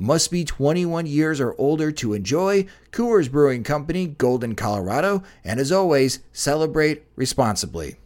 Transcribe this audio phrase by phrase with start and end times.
[0.00, 2.66] Must be 21 years or older to enjoy.
[2.92, 5.24] Coors Brewing Company, Golden, Colorado.
[5.42, 7.96] And as always, celebrate responsibly.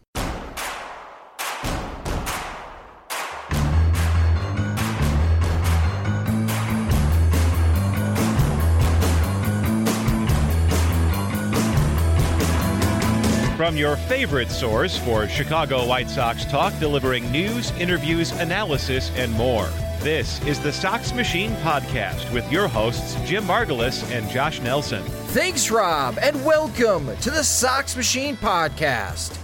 [13.55, 19.69] From your favorite source for Chicago White Sox talk, delivering news, interviews, analysis, and more.
[20.03, 25.01] This is the Sox Machine Podcast with your hosts, Jim Margalus and Josh Nelson.
[25.29, 29.39] Thanks, Rob, and welcome to the Sox Machine Podcast.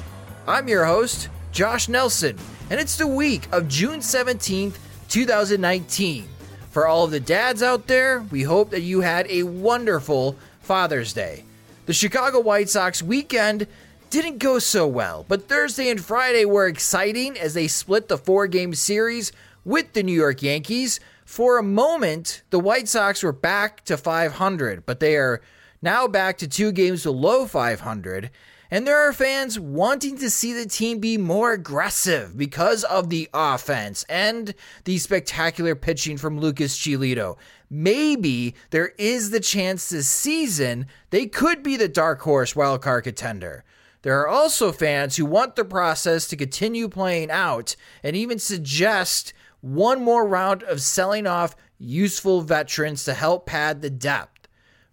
[0.48, 2.36] I'm your host, Josh Nelson,
[2.70, 4.78] and it's the week of June 17th,
[5.08, 6.28] 2019.
[6.70, 11.12] For all of the dads out there, we hope that you had a wonderful Father's
[11.12, 11.44] Day.
[11.86, 13.68] The Chicago White Sox weekend
[14.10, 18.48] didn't go so well, but Thursday and Friday were exciting as they split the four
[18.48, 19.30] game series
[19.68, 20.98] with the New York Yankees.
[21.26, 25.42] For a moment, the White Sox were back to 500, but they are
[25.82, 28.30] now back to two games below 500.
[28.70, 33.28] And there are fans wanting to see the team be more aggressive because of the
[33.34, 34.54] offense and
[34.84, 37.36] the spectacular pitching from Lucas Giolito.
[37.70, 43.64] Maybe there is the chance this season they could be the dark horse wildcard contender.
[44.02, 49.32] There are also fans who want the process to continue playing out and even suggest
[49.60, 54.48] one more round of selling off useful veterans to help pad the depth.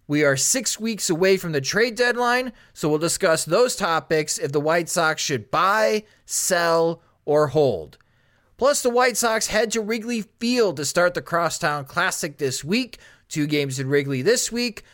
[0.08, 4.52] We are six weeks away from the trade deadline, so we'll discuss those topics if
[4.52, 7.98] the White Sox should buy, sell, or hold.
[8.56, 12.98] Plus, the White Sox head to Wrigley Field to start the Crosstown Classic this week.
[13.28, 14.84] Two games in Wrigley this week.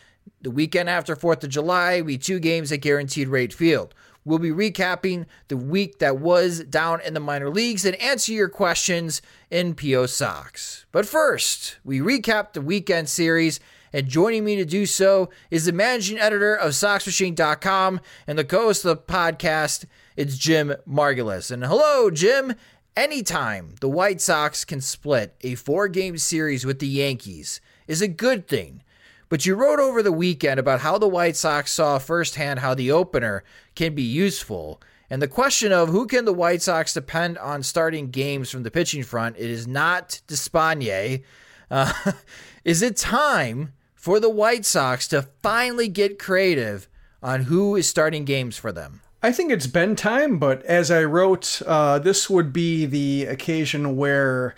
[0.41, 3.93] The weekend after 4th of July, we two games at Guaranteed Rate Field.
[4.25, 8.49] We'll be recapping the week that was down in the minor leagues and answer your
[8.49, 10.85] questions in PO Sox.
[10.91, 13.59] But first, we recap the weekend series,
[13.91, 18.63] and joining me to do so is the managing editor of SoxMachine.com and the co
[18.63, 19.85] host of the podcast.
[20.15, 21.51] It's Jim Margalus.
[21.51, 22.55] And hello, Jim.
[22.95, 28.07] Anytime the White Sox can split a four game series with the Yankees is a
[28.07, 28.83] good thing.
[29.29, 32.91] But you wrote over the weekend about how the White Sox saw firsthand how the
[32.91, 33.43] opener
[33.75, 34.81] can be useful.
[35.09, 38.71] And the question of who can the White Sox depend on starting games from the
[38.71, 41.23] pitching front, it is not Despaigne.
[41.69, 41.93] Uh,
[42.63, 46.87] is it time for the White Sox to finally get creative
[47.21, 49.01] on who is starting games for them?
[49.21, 53.95] I think it's been time, but as I wrote, uh, this would be the occasion
[53.95, 54.53] where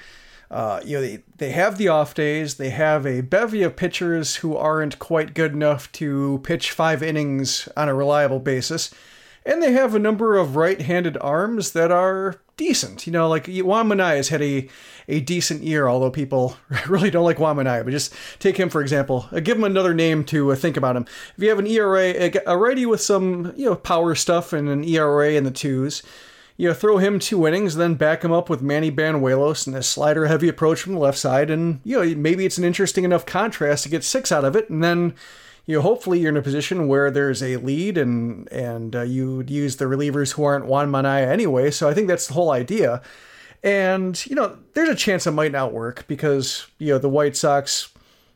[0.51, 2.55] uh, you know, they, they have the off days.
[2.55, 7.67] They have a bevy of pitchers who aren't quite good enough to pitch five innings
[7.75, 8.93] on a reliable basis.
[9.45, 13.05] And they have a number of right handed arms that are decent.
[13.05, 14.67] You know, like Juan Minaya has had a,
[15.07, 16.57] a decent year, although people
[16.87, 17.83] really don't like Juan Minaya.
[17.83, 19.27] But just take him, for example.
[19.31, 21.05] Uh, give him another name to uh, think about him.
[21.37, 24.83] If you have an ERA, a righty with some you know power stuff and an
[24.83, 26.01] ERA in the twos,
[26.57, 29.83] you know, throw him two innings, then back him up with Manny Banuelos and a
[29.83, 33.25] slider heavy approach from the left side, and you know maybe it's an interesting enough
[33.25, 35.13] contrast to get six out of it, and then
[35.65, 39.43] you know hopefully you're in a position where there's a lead and and uh, you
[39.47, 41.71] use the relievers who aren't Juan Minaya anyway.
[41.71, 43.01] So I think that's the whole idea,
[43.61, 47.35] and you know there's a chance it might not work because you know the White
[47.35, 47.89] Sox,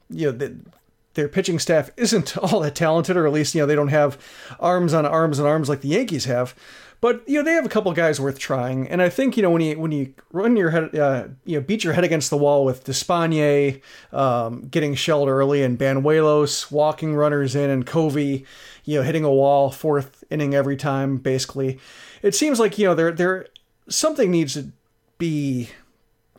[0.09, 0.37] you know.
[0.37, 0.57] The,
[1.15, 4.17] their pitching staff isn't all that talented, or at least you know they don't have
[4.59, 6.55] arms on arms and arms like the Yankees have.
[7.01, 9.51] But you know they have a couple guys worth trying, and I think you know
[9.51, 12.37] when you when you run your head, uh, you know beat your head against the
[12.37, 13.81] wall with Despaigne
[14.11, 18.45] um, getting shelled early, and Banuelos walking runners in, and Covey,
[18.83, 21.79] you know hitting a wall fourth inning every time basically.
[22.21, 23.47] It seems like you know there there
[23.87, 24.71] something needs to
[25.17, 25.69] be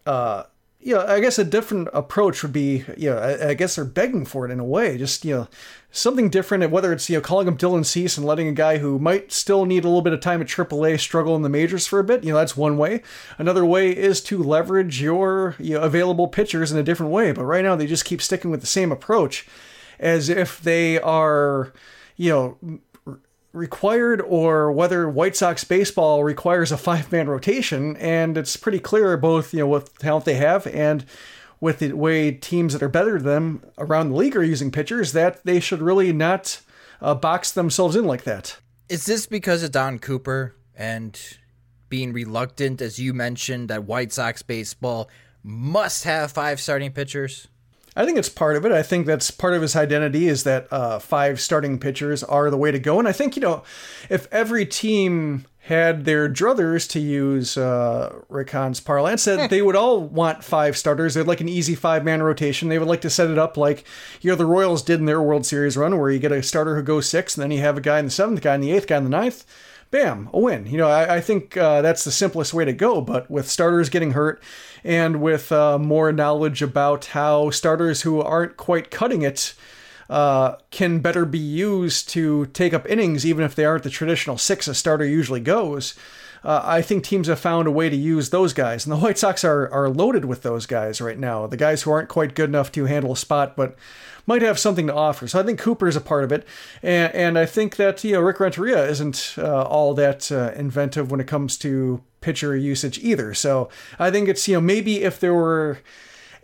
[0.04, 0.44] uh,
[0.82, 3.84] you know, I guess a different approach would be, you know, I, I, guess they're
[3.84, 5.48] begging for it in a way, just, you know,
[5.90, 8.98] something different, whether it's, you know, calling him Dylan Cease and letting a guy who
[8.98, 11.98] might still need a little bit of time at AAA struggle in the majors for
[11.98, 13.02] a bit, you know, that's one way.
[13.36, 17.32] Another way is to leverage your, you know, available pitchers in a different way.
[17.32, 19.46] But right now they just keep sticking with the same approach
[19.98, 21.74] as if they are,
[22.16, 22.80] you know,
[23.52, 27.96] required or whether White Sox baseball requires a five man rotation.
[27.96, 31.04] And it's pretty clear both, you know, with the talent they have and
[31.60, 35.12] with the way teams that are better than them around the league are using pitchers
[35.12, 36.60] that they should really not
[37.00, 38.58] uh, box themselves in like that.
[38.88, 41.20] Is this because of Don Cooper and
[41.88, 45.10] being reluctant, as you mentioned, that White Sox baseball
[45.42, 47.48] must have five starting pitchers?
[47.96, 48.72] I think it's part of it.
[48.72, 52.56] I think that's part of his identity is that uh, five starting pitchers are the
[52.56, 52.98] way to go.
[52.98, 53.62] And I think, you know,
[54.08, 59.76] if every team had their druthers, to use uh, Rick Hahn's parlance, that they would
[59.76, 61.14] all want five starters.
[61.14, 62.68] They'd like an easy five man rotation.
[62.68, 63.84] They would like to set it up like,
[64.20, 66.76] you know, the Royals did in their World Series run, where you get a starter
[66.76, 68.72] who goes six, and then you have a guy in the seventh, guy in the
[68.72, 69.44] eighth, guy in the ninth
[69.90, 70.66] bam, a win.
[70.66, 73.00] You know, I, I think uh, that's the simplest way to go.
[73.00, 74.42] But with starters getting hurt
[74.84, 79.54] and with uh, more knowledge about how starters who aren't quite cutting it
[80.08, 84.38] uh, can better be used to take up innings, even if they aren't the traditional
[84.38, 85.94] six a starter usually goes.
[86.42, 89.18] Uh, I think teams have found a way to use those guys, and the White
[89.18, 91.46] Sox are are loaded with those guys right now.
[91.46, 93.76] The guys who aren't quite good enough to handle a spot, but
[94.26, 95.26] might have something to offer.
[95.26, 96.46] So I think Cooper is a part of it,
[96.82, 101.10] and, and I think that you know Rick Renteria isn't uh, all that uh, inventive
[101.10, 103.34] when it comes to pitcher usage either.
[103.34, 105.78] So I think it's you know maybe if there were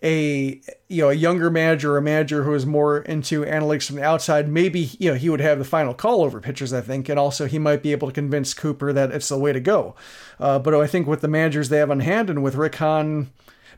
[0.02, 3.96] a you know a younger manager or a manager who is more into analytics from
[3.96, 6.72] the outside, maybe you know he would have the final call over pitchers.
[6.72, 9.52] I think, and also he might be able to convince Cooper that it's the way
[9.52, 9.94] to go.
[10.38, 13.31] Uh, but I think with the managers they have on hand and with Rick Hahn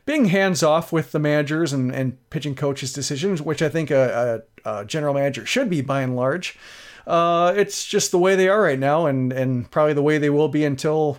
[0.05, 4.43] being hands off with the managers and, and pitching coaches' decisions, which I think a,
[4.65, 6.57] a, a general manager should be by and large.
[7.05, 10.29] Uh, it's just the way they are right now, and, and probably the way they
[10.29, 11.17] will be until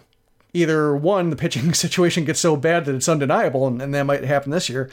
[0.52, 4.24] either one, the pitching situation gets so bad that it's undeniable, and, and that might
[4.24, 4.90] happen this year,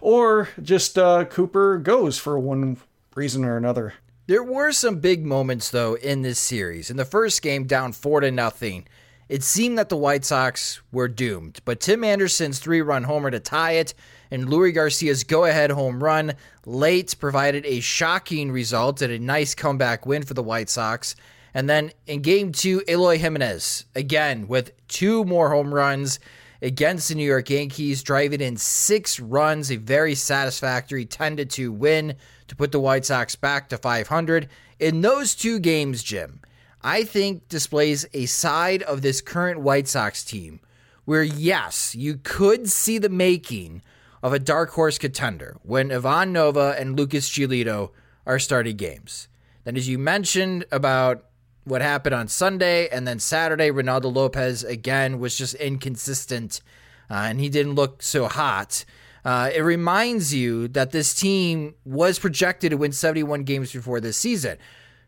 [0.00, 2.78] or just uh, Cooper goes for one
[3.14, 3.94] reason or another.
[4.26, 6.90] There were some big moments though in this series.
[6.90, 8.86] In the first game, down four to nothing,
[9.28, 13.40] it seemed that the White Sox were doomed, but Tim Anderson's three run homer to
[13.40, 13.94] tie it
[14.30, 16.34] and Leury Garcia's go ahead home run
[16.64, 21.16] late provided a shocking result and a nice comeback win for the White Sox.
[21.54, 26.20] And then in game two, Eloy Jimenez, again with two more home runs
[26.62, 31.72] against the New York Yankees, driving in six runs, a very satisfactory 10 to 2
[31.72, 32.16] win
[32.48, 34.48] to put the White Sox back to 500.
[34.78, 36.40] In those two games, Jim,
[36.82, 40.60] I think displays a side of this current White Sox team
[41.04, 43.82] where, yes, you could see the making
[44.22, 47.90] of a dark horse contender when Ivan Nova and Lucas Giolito
[48.26, 49.28] are starting games.
[49.64, 51.24] Then, as you mentioned about
[51.70, 56.60] what happened on Sunday and then Saturday, Reynaldo Lopez again was just inconsistent
[57.08, 58.84] uh, and he didn't look so hot.
[59.24, 64.16] Uh, it reminds you that this team was projected to win 71 games before this
[64.16, 64.58] season.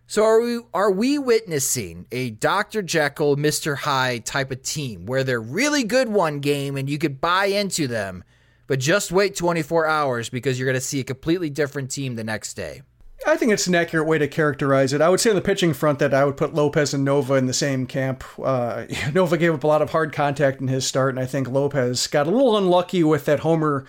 [0.07, 2.83] So are we are we witnessing a Dr.
[2.83, 3.79] Jekyll, Mr.
[3.79, 7.87] Hyde type of team where they're really good one game and you could buy into
[7.87, 8.25] them,
[8.67, 12.25] but just wait 24 hours because you're going to see a completely different team the
[12.25, 12.83] next day?
[13.27, 15.01] I think it's an accurate way to characterize it.
[15.01, 17.47] I would say on the pitching front that I would put Lopez and Nova in
[17.47, 18.25] the same camp.
[18.43, 21.49] Uh, Nova gave up a lot of hard contact in his start, and I think
[21.49, 23.87] Lopez got a little unlucky with that homer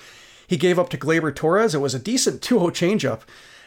[0.47, 1.73] he gave up to Gleyber Torres.
[1.73, 3.21] It was a decent 2 0 changeup.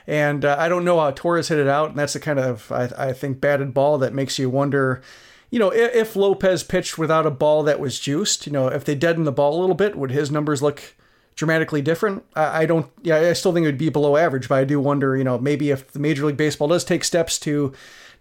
[0.06, 2.70] And uh, I don't know how Torres hit it out, and that's the kind of
[2.70, 5.02] I, I think batted ball that makes you wonder.
[5.50, 8.94] You know, if Lopez pitched without a ball that was juiced, you know, if they
[8.94, 10.94] deadened the ball a little bit, would his numbers look
[11.36, 12.24] dramatically different?
[12.34, 12.90] I, I don't.
[13.02, 15.16] Yeah, I still think it would be below average, but I do wonder.
[15.16, 17.72] You know, maybe if the Major League Baseball does take steps to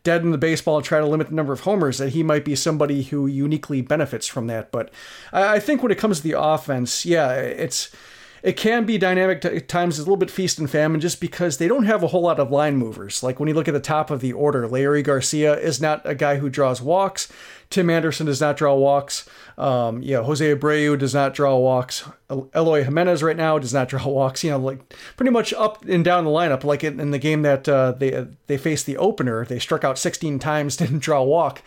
[0.04, 2.56] deaden the baseball and try to limit the number of homers, that he might be
[2.56, 4.72] somebody who uniquely benefits from that.
[4.72, 4.92] But
[5.34, 7.90] I, I think when it comes to the offense, yeah, it's
[8.46, 11.68] it can be dynamic at times, a little bit feast and famine, just because they
[11.68, 13.24] don't have a whole lot of line movers.
[13.24, 16.14] Like when you look at the top of the order, Leury Garcia is not a
[16.14, 17.28] guy who draws walks.
[17.76, 19.28] Tim Anderson does not draw walks.
[19.58, 22.08] Um, you know, Jose Abreu does not draw walks.
[22.30, 24.46] Eloy Jimenez right now does not draw walks.
[24.46, 26.64] You know, like pretty much up and down the lineup.
[26.64, 29.98] Like in, in the game that uh, they they faced the opener, they struck out
[29.98, 31.64] 16 times, didn't draw a walk.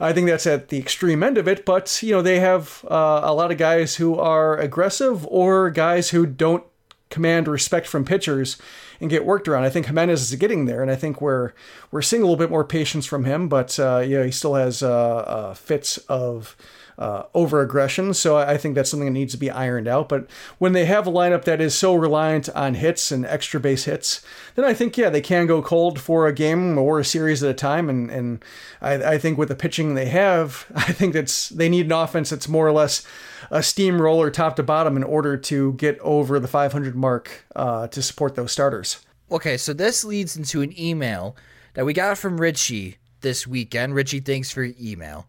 [0.00, 1.66] I think that's at the extreme end of it.
[1.66, 6.08] But you know, they have uh, a lot of guys who are aggressive or guys
[6.08, 6.64] who don't
[7.10, 8.56] command respect from pitchers
[9.00, 9.64] and get worked around.
[9.64, 11.52] I think Jimenez is getting there, and I think we're
[11.90, 13.48] we're seeing a little bit more patience from him.
[13.48, 16.56] But uh, yeah, he still has uh, uh, fits of
[17.00, 18.12] uh, over aggression.
[18.12, 20.08] So I think that's something that needs to be ironed out.
[20.08, 20.28] But
[20.58, 24.22] when they have a lineup that is so reliant on hits and extra base hits,
[24.54, 27.50] then I think, yeah, they can go cold for a game or a series at
[27.50, 27.88] a time.
[27.88, 28.44] And, and
[28.82, 32.28] I, I think with the pitching they have, I think that's they need an offense
[32.28, 33.02] that's more or less
[33.50, 38.00] a steamroller top to bottom in order to get over the 500 mark uh, to
[38.00, 39.04] support those starters.
[39.30, 41.36] Okay, so this leads into an email
[41.74, 43.94] that we got from Richie this weekend.
[43.94, 45.28] Richie, thanks for your email.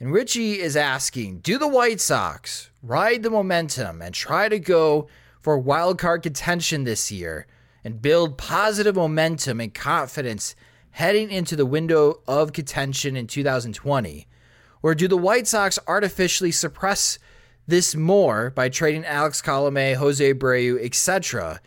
[0.00, 5.08] And Richie is asking Do the White Sox ride the momentum and try to go
[5.40, 7.46] for wild card contention this year
[7.82, 10.54] and build positive momentum and confidence
[10.92, 14.26] heading into the window of contention in 2020?
[14.82, 17.18] Or do the White Sox artificially suppress
[17.66, 21.60] this more by trading Alex Colome, Jose Abreu, etc.,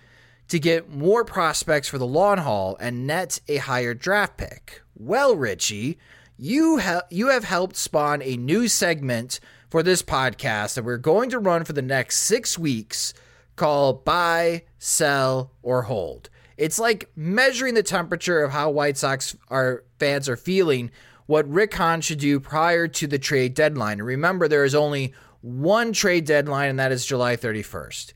[0.48, 4.82] to get more prospects for the long haul and net a higher draft pick?
[4.96, 5.98] Well, Richie,
[6.38, 9.40] you have you have helped spawn a new segment
[9.70, 13.14] for this podcast that we're going to run for the next six weeks
[13.56, 16.30] called Buy, Sell, or Hold.
[16.58, 20.92] It's like measuring the temperature of how White Sox are fans are feeling,
[21.26, 24.00] what Rick Hahn should do prior to the trade deadline.
[24.00, 28.14] And remember, there is only one trade deadline, and that is July 31st.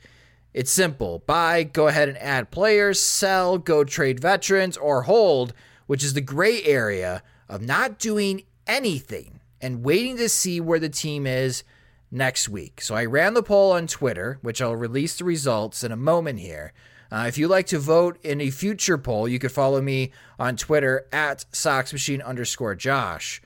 [0.53, 5.53] It's simple buy, go ahead and add players, sell, go trade veterans, or hold,
[5.87, 10.89] which is the gray area of not doing anything and waiting to see where the
[10.89, 11.63] team is
[12.11, 12.81] next week.
[12.81, 16.39] So I ran the poll on Twitter, which I'll release the results in a moment
[16.39, 16.73] here.
[17.11, 20.55] Uh, if you'd like to vote in a future poll, you could follow me on
[20.55, 23.41] Twitter at SoxMachine underscore Josh.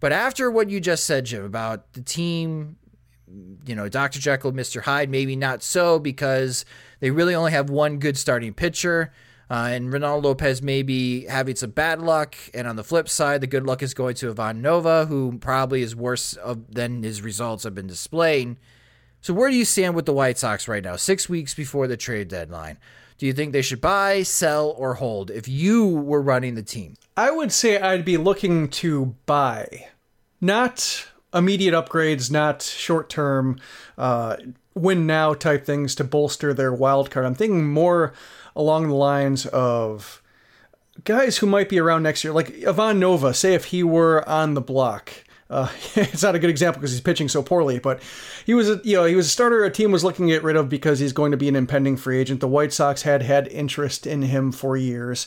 [0.00, 2.76] But after what you just said, Jim, about the team,
[3.66, 4.18] you know, Dr.
[4.18, 4.82] Jekyll, Mr.
[4.82, 6.64] Hyde, maybe not so because
[7.00, 9.12] they really only have one good starting pitcher.
[9.50, 12.36] Uh, and Reynaldo Lopez may be having some bad luck.
[12.54, 15.82] And on the flip side, the good luck is going to Ivan Nova, who probably
[15.82, 18.56] is worse of, than his results have been displaying.
[19.20, 21.96] So, where do you stand with the White Sox right now, six weeks before the
[21.96, 22.78] trade deadline?
[23.18, 26.94] Do you think they should buy, sell, or hold if you were running the team?
[27.16, 29.86] I would say I'd be looking to buy,
[30.40, 33.58] not immediate upgrades, not short term,
[33.98, 34.36] uh,
[34.74, 37.26] win now type things to bolster their wild card.
[37.26, 38.12] I'm thinking more
[38.56, 40.22] along the lines of
[41.04, 43.34] guys who might be around next year, like Ivan Nova.
[43.34, 45.12] Say if he were on the block.
[45.50, 48.02] Uh, it's not a good example because he's pitching so poorly, but
[48.46, 50.42] he was a you know he was a starter a team was looking to get
[50.42, 52.40] rid of because he's going to be an impending free agent.
[52.40, 55.26] The White Sox had had interest in him for years,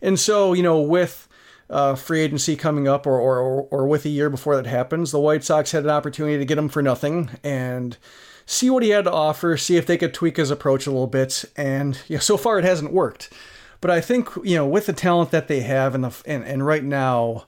[0.00, 1.28] and so you know with
[1.68, 5.20] uh, free agency coming up or, or or with a year before that happens, the
[5.20, 7.96] White Sox had an opportunity to get him for nothing and
[8.44, 11.08] see what he had to offer, see if they could tweak his approach a little
[11.08, 11.44] bit.
[11.56, 13.32] And know, so far it hasn't worked.
[13.80, 16.66] But I think you know with the talent that they have and the and, and
[16.66, 17.46] right now,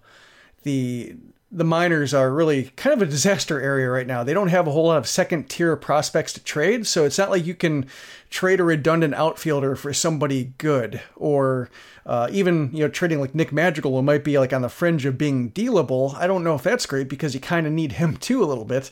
[0.62, 1.16] the
[1.50, 4.22] the minors are really kind of a disaster area right now.
[4.22, 7.30] They don't have a whole lot of second tier prospects to trade, so it's not
[7.30, 7.86] like you can
[8.28, 11.70] trade a redundant outfielder for somebody good, or
[12.04, 15.06] uh, even you know trading like Nick Madrigal, who might be like on the fringe
[15.06, 16.14] of being dealable.
[16.16, 18.66] I don't know if that's great because you kind of need him too a little
[18.66, 18.90] bit.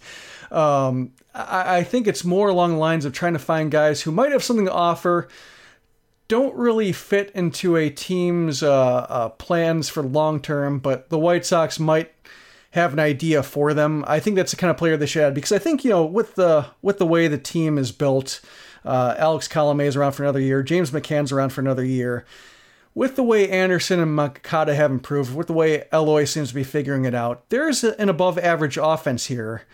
[0.50, 4.12] Um, I, I think it's more along the lines of trying to find guys who
[4.12, 5.28] might have something to offer
[6.28, 11.46] don't really fit into a team's uh, uh, plans for long term, but the White
[11.46, 12.12] Sox might
[12.76, 14.04] have an idea for them.
[14.06, 16.04] I think that's the kind of player they should add because I think you know
[16.04, 18.40] with the with the way the team is built,
[18.84, 22.24] uh, Alex Colome is around for another year, James McCann's around for another year.
[22.94, 26.64] With the way Anderson and Moncada have improved, with the way Eloy seems to be
[26.64, 29.64] figuring it out, there's an above average offense here.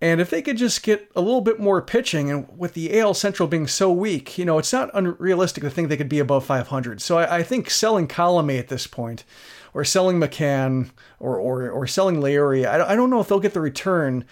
[0.00, 3.14] And if they could just get a little bit more pitching, and with the AL
[3.14, 6.44] Central being so weak, you know, it's not unrealistic to think they could be above
[6.44, 7.02] 500.
[7.02, 9.24] So I, I think selling Colome at this point,
[9.74, 13.54] or selling McCann, or or, or selling Leury, I, I don't know if they'll get
[13.54, 14.24] the return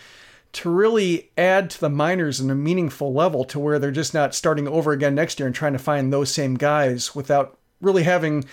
[0.52, 4.34] to really add to the minors in a meaningful level to where they're just not
[4.34, 8.44] starting over again next year and trying to find those same guys without really having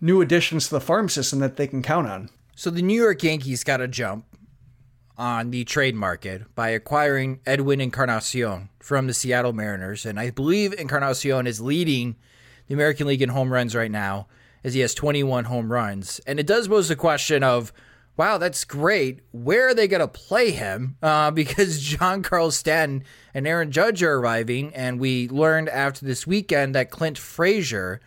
[0.00, 2.30] new additions to the farm system that they can count on.
[2.54, 4.26] So the New York Yankees got a jump
[5.16, 10.06] on the trade market by acquiring Edwin Encarnacion from the Seattle Mariners.
[10.06, 12.16] And I believe Encarnacion is leading
[12.68, 14.28] the American League in home runs right now,
[14.64, 16.20] as he has 21 home runs.
[16.26, 17.72] And it does pose the question of
[18.18, 19.20] wow, that's great.
[19.30, 20.96] Where are they going to play him?
[21.02, 26.74] Uh, because Giancarlo Stanton and Aaron Judge are arriving, and we learned after this weekend
[26.74, 28.00] that Clint Frazier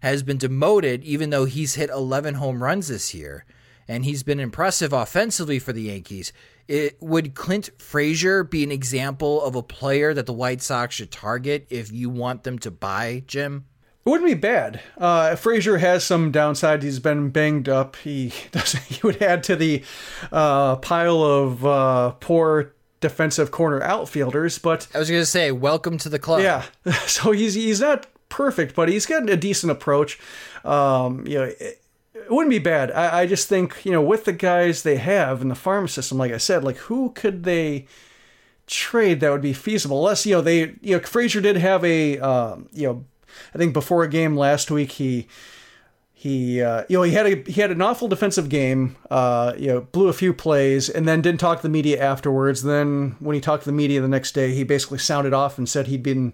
[0.00, 3.44] has been demoted, even though he's hit 11 home runs this year,
[3.88, 6.32] and he's been impressive offensively for the Yankees.
[6.68, 11.10] It, would Clint Frazier be an example of a player that the White Sox should
[11.10, 13.66] target if you want them to buy, Jim?
[14.06, 14.80] It wouldn't be bad.
[14.96, 16.84] Uh, Frazier has some downside.
[16.84, 17.96] He's been banged up.
[17.96, 18.74] He does.
[18.74, 19.82] He would add to the
[20.30, 24.58] uh, pile of uh, poor defensive corner outfielders.
[24.58, 26.42] But I was going to say, welcome to the club.
[26.42, 26.62] Yeah.
[27.08, 30.20] So he's he's not perfect, but he's got a decent approach.
[30.64, 31.80] Um, you know, it,
[32.14, 32.92] it wouldn't be bad.
[32.92, 36.16] I, I just think you know with the guys they have in the farm system,
[36.16, 37.86] like I said, like who could they?
[38.68, 42.18] trade that would be feasible unless you know they you know Frazier did have a
[42.18, 43.04] um, you know
[43.54, 45.28] I think before a game last week he
[46.18, 49.66] he uh, you know he had a he had an awful defensive game uh, you
[49.66, 52.62] know blew a few plays and then didn't talk to the media afterwards.
[52.62, 55.68] Then when he talked to the media the next day he basically sounded off and
[55.68, 56.32] said he'd been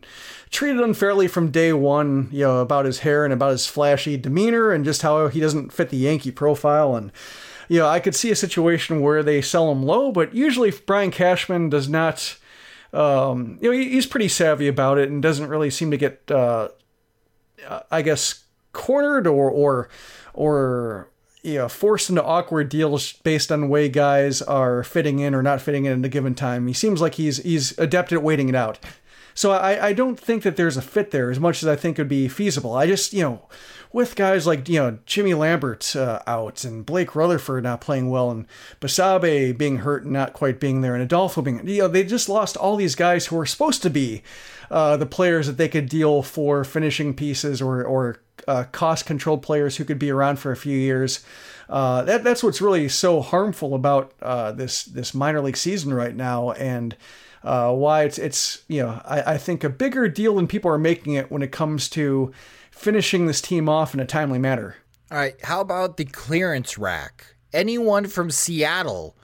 [0.50, 4.70] treated unfairly from day one you know about his hair and about his flashy demeanor
[4.70, 6.94] and just how he doesn't fit the Yankee profile.
[6.94, 7.10] And
[7.68, 11.10] you know I could see a situation where they sell him low but usually Brian
[11.10, 12.38] Cashman does not
[12.92, 16.68] um, you know he's pretty savvy about it and doesn't really seem to get uh,
[17.90, 19.88] I guess cornered or or
[20.34, 21.08] or
[21.42, 25.42] you know, forced into awkward deals based on the way guys are fitting in or
[25.42, 26.68] not fitting in at a given time.
[26.68, 28.78] He seems like he's he's adept at waiting it out.
[29.34, 31.98] So I, I don't think that there's a fit there as much as I think
[31.98, 32.74] would be feasible.
[32.74, 33.48] I just, you know,
[33.92, 38.30] with guys like, you know, Jimmy Lambert uh, out and Blake Rutherford not playing well
[38.30, 38.46] and
[38.80, 42.28] Basabe being hurt and not quite being there and Adolfo being, you know, they just
[42.28, 44.22] lost all these guys who were supposed to be
[44.70, 49.42] uh, the players that they could deal for finishing pieces or, or uh, cost controlled
[49.42, 51.24] players who could be around for a few years.
[51.68, 56.14] Uh, that, that's what's really so harmful about uh, this this minor league season right
[56.14, 56.96] now, and
[57.44, 60.78] uh, why it's it's you know I, I think a bigger deal than people are
[60.78, 62.32] making it when it comes to
[62.72, 64.76] finishing this team off in a timely manner.
[65.10, 67.36] All right, how about the clearance rack?
[67.52, 69.16] Anyone from Seattle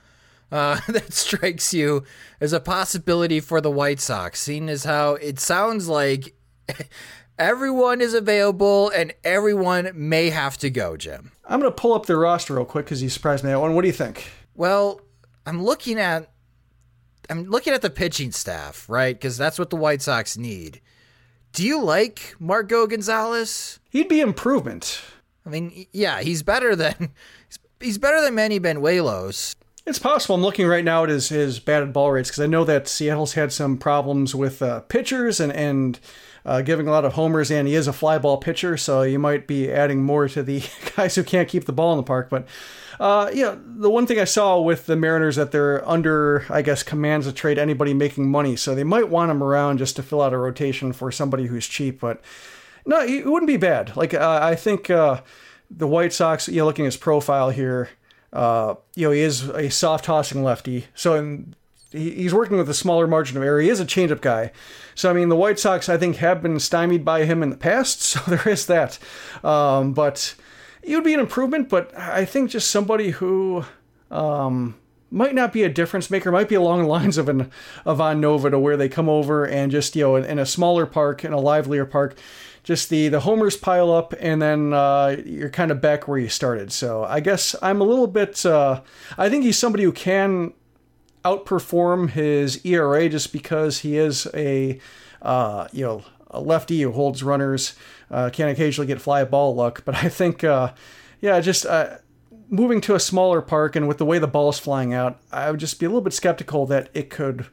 [0.51, 2.03] uh, that strikes you
[2.39, 6.35] as a possibility for the White Sox, seeing as how it sounds like
[7.39, 11.31] everyone is available and everyone may have to go, Jim.
[11.45, 13.75] I'm going to pull up the roster real quick because you surprised me that one.
[13.75, 14.29] What do you think?
[14.55, 15.01] Well,
[15.45, 16.31] I'm looking at
[17.29, 19.15] I'm looking at the pitching staff, right?
[19.15, 20.81] Because that's what the White Sox need.
[21.53, 23.79] Do you like Marco Gonzalez?
[23.89, 25.01] He'd be improvement.
[25.45, 27.11] I mean, yeah, he's better than
[27.79, 29.55] he's better than Manny Banuelos.
[29.85, 30.35] It's possible.
[30.35, 33.33] I'm looking right now at his, his batted ball rates because I know that Seattle's
[33.33, 35.99] had some problems with uh, pitchers and and
[36.45, 39.19] uh, giving a lot of homers, and he is a fly ball pitcher, so you
[39.19, 40.63] might be adding more to the
[40.95, 42.29] guys who can't keep the ball in the park.
[42.29, 42.47] But
[42.99, 46.83] uh, yeah, the one thing I saw with the Mariners that they're under, I guess,
[46.83, 50.21] commands to trade anybody making money, so they might want him around just to fill
[50.21, 51.99] out a rotation for somebody who's cheap.
[51.99, 52.21] But
[52.85, 53.95] no, it wouldn't be bad.
[53.95, 55.21] Like uh, I think uh,
[55.69, 57.89] the White Sox, you know, looking at his profile here
[58.31, 60.87] uh, you know, he is a soft tossing lefty.
[60.93, 61.55] So in,
[61.91, 63.59] he, he's working with a smaller margin of error.
[63.59, 64.51] He is a changeup guy.
[64.95, 67.57] So, I mean, the White Sox, I think, have been stymied by him in the
[67.57, 68.01] past.
[68.09, 68.99] So there is that.
[69.43, 70.35] Um, but
[70.81, 71.69] it would be an improvement.
[71.69, 73.65] But I think just somebody who.
[74.11, 74.75] Um,
[75.11, 77.51] might not be a difference maker, might be along the lines of an
[77.85, 80.85] Ivan Nova to where they come over and just, you know, in, in a smaller
[80.85, 82.15] park, in a livelier park,
[82.63, 86.29] just the the homers pile up and then uh, you're kind of back where you
[86.29, 86.71] started.
[86.71, 88.45] So I guess I'm a little bit.
[88.45, 88.81] Uh,
[89.17, 90.53] I think he's somebody who can
[91.25, 94.79] outperform his ERA just because he is a
[95.21, 97.75] uh, you know lefty who holds runners,
[98.11, 99.83] uh, can occasionally get fly ball luck.
[99.85, 100.73] But I think uh,
[101.21, 101.97] yeah, just uh,
[102.49, 105.51] moving to a smaller park and with the way the ball is flying out, I
[105.51, 107.47] would just be a little bit skeptical that it could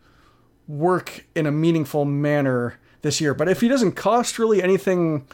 [0.66, 3.34] work in a meaningful manner this year.
[3.34, 5.26] But if he doesn't cost really anything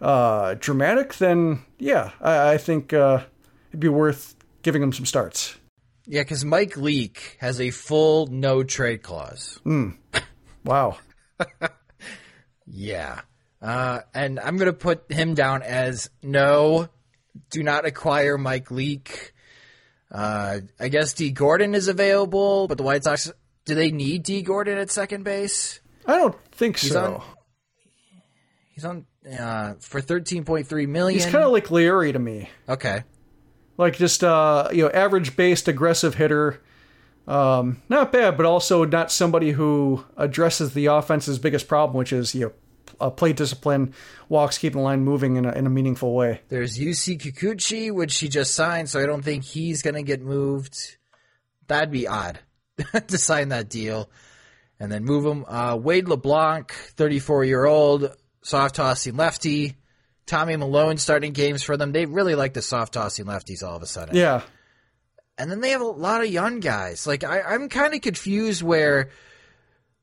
[0.00, 3.24] uh, dramatic, then yeah, I, I think uh,
[3.70, 5.56] it'd be worth giving him some starts.
[6.06, 9.60] Yeah, because Mike Leake has a full no trade clause.
[9.64, 9.96] Mm.
[10.64, 10.98] Wow.
[12.66, 13.20] yeah.
[13.60, 16.88] Uh, and I'm going to put him down as no,
[17.50, 19.32] do not acquire Mike Leake.
[20.10, 23.32] Uh, I guess Dee Gordon is available, but the White Sox,
[23.64, 25.80] do they need Dee Gordon at second base?
[26.06, 27.14] I don't think he's so.
[27.14, 27.22] On,
[28.72, 29.06] he's on
[29.38, 31.18] uh, for thirteen point three million.
[31.18, 32.50] He's kind of like Leury to me.
[32.68, 33.04] Okay,
[33.78, 36.60] like just uh, you know average based aggressive hitter.
[37.26, 42.34] Um, not bad, but also not somebody who addresses the offense's biggest problem, which is
[42.34, 42.52] you know
[43.00, 43.94] uh, play discipline,
[44.28, 46.40] walks, keeping the line moving in a, in a meaningful way.
[46.48, 50.20] There's Yusei Kikuchi, which he just signed, so I don't think he's going to get
[50.20, 50.96] moved.
[51.68, 52.40] That'd be odd
[53.08, 54.10] to sign that deal
[54.80, 55.44] and then move him.
[55.46, 59.76] Uh, Wade LeBlanc, 34 year old, soft tossing lefty.
[60.26, 61.92] Tommy Milone starting games for them.
[61.92, 64.16] They really like the soft tossing lefties all of a sudden.
[64.16, 64.42] Yeah.
[65.42, 67.04] And then they have a lot of young guys.
[67.04, 69.10] Like I, I'm kind of confused where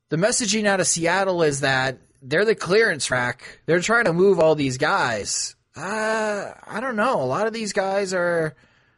[0.09, 3.61] the messaging out of Seattle is that they're the clearance rack.
[3.65, 5.55] They're trying to move all these guys.
[5.77, 7.21] Uh, I don't know.
[7.21, 8.53] A lot of these guys are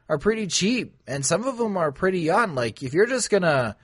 [0.10, 2.56] are pretty cheap, and some of them are pretty young.
[2.56, 3.78] Like if you're just gonna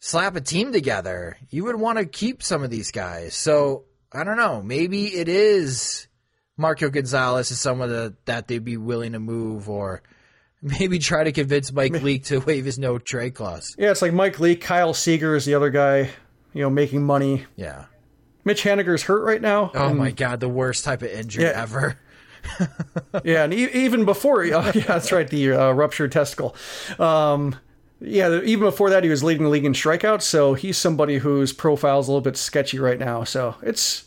[0.00, 3.36] slap a team together, you would want to keep some of these guys.
[3.36, 4.62] So I don't know.
[4.62, 6.08] Maybe it is
[6.56, 10.02] Marco Gonzalez is someone that, that they'd be willing to move, or
[10.62, 13.74] maybe try to convince Mike Leake to waive his no trade clause.
[13.78, 16.10] Yeah, it's like Mike Leake, Kyle Seager is the other guy,
[16.52, 17.44] you know, making money.
[17.56, 17.86] Yeah.
[18.44, 19.70] Mitch Haniger's hurt right now.
[19.74, 21.60] Oh my god, the worst type of injury Yeah.
[21.62, 21.98] ever.
[23.24, 26.54] yeah, and e- even before, yeah, that's right, the uh, ruptured testicle.
[26.98, 27.56] Um,
[28.00, 30.22] yeah, even before that, he was leading the league in strikeouts.
[30.22, 33.24] So he's somebody whose profile's a little bit sketchy right now.
[33.24, 34.05] So it's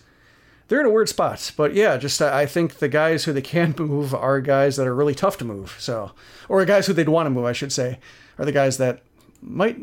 [0.69, 1.51] they're in a weird spot.
[1.57, 4.95] But yeah, just I think the guys who they can move are guys that are
[4.95, 5.75] really tough to move.
[5.79, 6.11] So
[6.47, 7.99] or guys who they'd want to move, I should say,
[8.37, 9.01] are the guys that
[9.41, 9.77] might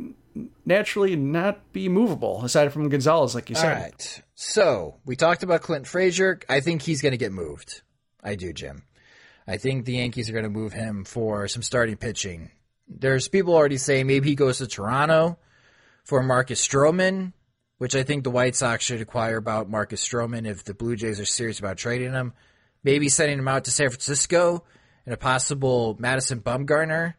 [0.65, 3.83] naturally not be movable aside from Gonzalez, like you All said.
[3.83, 4.23] right.
[4.35, 6.41] So we talked about Clint Frazier.
[6.49, 7.83] I think he's going to get moved.
[8.23, 8.83] I do, Jim.
[9.47, 12.51] I think the Yankees are going to move him for some starting pitching.
[12.89, 15.39] There's people already saying maybe he goes to Toronto
[16.05, 17.33] for Marcus Stroman,
[17.79, 21.21] which I think the White Sox should acquire about Marcus Stroman if the Blue Jays
[21.21, 22.33] are serious about trading him.
[22.83, 24.65] Maybe sending him out to San Francisco
[25.05, 27.15] in a possible Madison Bumgarner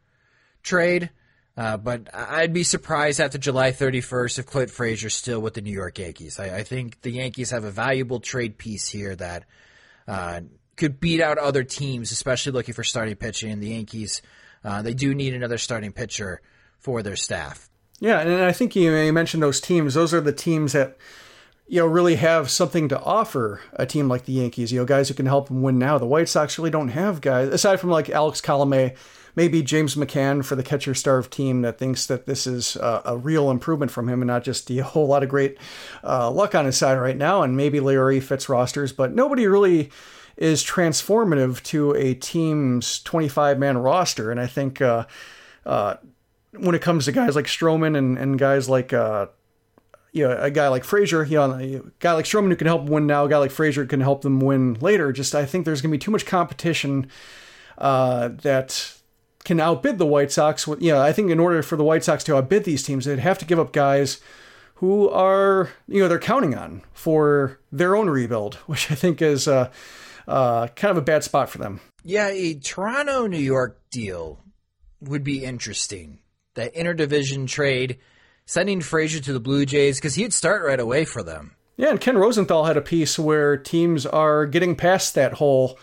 [0.64, 1.10] trade.
[1.56, 5.74] Uh, but I'd be surprised after July 31st if Clint Frazier's still with the New
[5.74, 6.40] York Yankees.
[6.40, 9.46] I, I think the Yankees have a valuable trade piece here that
[10.08, 10.42] uh,
[10.76, 13.52] could beat out other teams, especially looking for starting pitching.
[13.52, 14.22] And the Yankees,
[14.64, 16.42] uh, they do need another starting pitcher
[16.78, 17.70] for their staff.
[18.00, 19.96] Yeah, and I think you, mentioned those teams.
[19.96, 20.98] Those are the teams that
[21.68, 24.72] you know really have something to offer a team like the Yankees.
[24.72, 25.98] You know, guys who can help them win now.
[25.98, 28.96] The White Sox really don't have guys aside from like Alex Colomé,
[29.36, 33.18] maybe James McCann for the catcher starved team that thinks that this is a, a
[33.18, 35.58] real improvement from him and not just a whole lot of great
[36.04, 37.42] uh, luck on his side right now.
[37.42, 39.90] And maybe Leury fits rosters, but nobody really
[40.38, 44.30] is transformative to a team's 25 man roster.
[44.30, 44.82] And I think.
[44.82, 45.06] Uh,
[45.66, 45.98] uh,
[46.52, 49.28] when it comes to guys like Stroman and, and guys like uh,
[50.12, 52.84] you know a guy like Frazier, you know, a guy like Stroman who can help
[52.84, 55.12] win now, a guy like Frazier can help them win later.
[55.12, 57.10] Just I think there's going to be too much competition
[57.78, 58.94] uh, that
[59.44, 60.68] can outbid the White Sox.
[60.68, 63.20] You know, I think in order for the White Sox to outbid these teams, they'd
[63.20, 64.20] have to give up guys
[64.76, 69.48] who are you know they're counting on for their own rebuild, which I think is
[69.48, 69.70] uh,
[70.28, 71.80] uh, kind of a bad spot for them.
[72.04, 74.40] Yeah, a Toronto New York deal
[75.02, 76.20] would be interesting.
[76.58, 77.98] That interdivision trade,
[78.46, 81.56] sending Frazier to the Blue Jays because he'd start right away for them.
[81.78, 85.78] Yeah, and Ken Rosenthal had a piece where teams are getting past that whole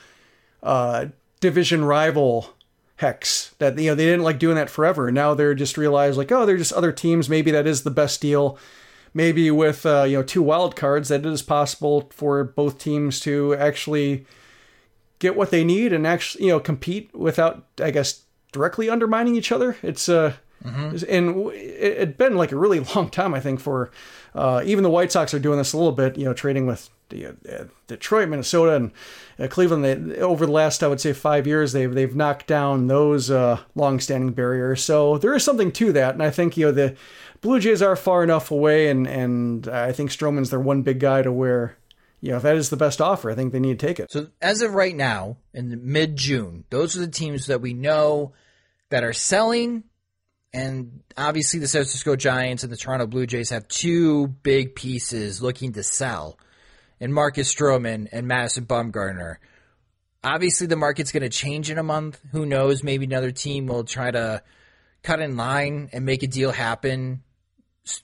[0.63, 1.07] uh,
[1.41, 2.55] division rival
[2.97, 3.55] hex.
[3.59, 5.13] That you know they didn't like doing that forever.
[5.13, 7.29] Now they're just realized like, oh, they're just other teams.
[7.29, 8.59] Maybe that is the best deal.
[9.15, 13.21] Maybe with uh, you know two wild cards, that it is possible for both teams
[13.21, 14.27] to actually
[15.21, 19.53] get what they need and actually you know compete without, I guess, directly undermining each
[19.53, 19.77] other.
[19.81, 23.91] It's uh, and it had been like a really long time, I think, for
[24.35, 26.91] uh, even the White Sox are doing this a little bit, you know, trading with
[27.11, 28.93] the, uh, Detroit, Minnesota, and
[29.39, 29.85] uh, Cleveland.
[29.85, 33.61] They, over the last, I would say, five years, they've they've knocked down those uh,
[33.75, 34.83] long-standing barriers.
[34.83, 36.97] So there is something to that, and I think you know the
[37.41, 41.23] Blue Jays are far enough away, and and I think Stroman's their one big guy
[41.23, 41.77] to where.
[42.21, 44.11] You know, if that is the best offer, I think they need to take it.
[44.11, 48.33] So as of right now, in mid June, those are the teams that we know
[48.89, 49.85] that are selling.
[50.55, 55.43] And obviously, the San Francisco Giants and the Toronto Blue Jays have two big pieces
[55.43, 56.39] looking to sell,
[57.01, 59.39] and Marcus Stroman and Madison Bumgarner.
[60.23, 62.21] Obviously, the market's going to change in a month.
[62.31, 62.85] Who knows?
[62.85, 64.45] Maybe another team will try to
[65.03, 67.25] cut in line and make a deal happen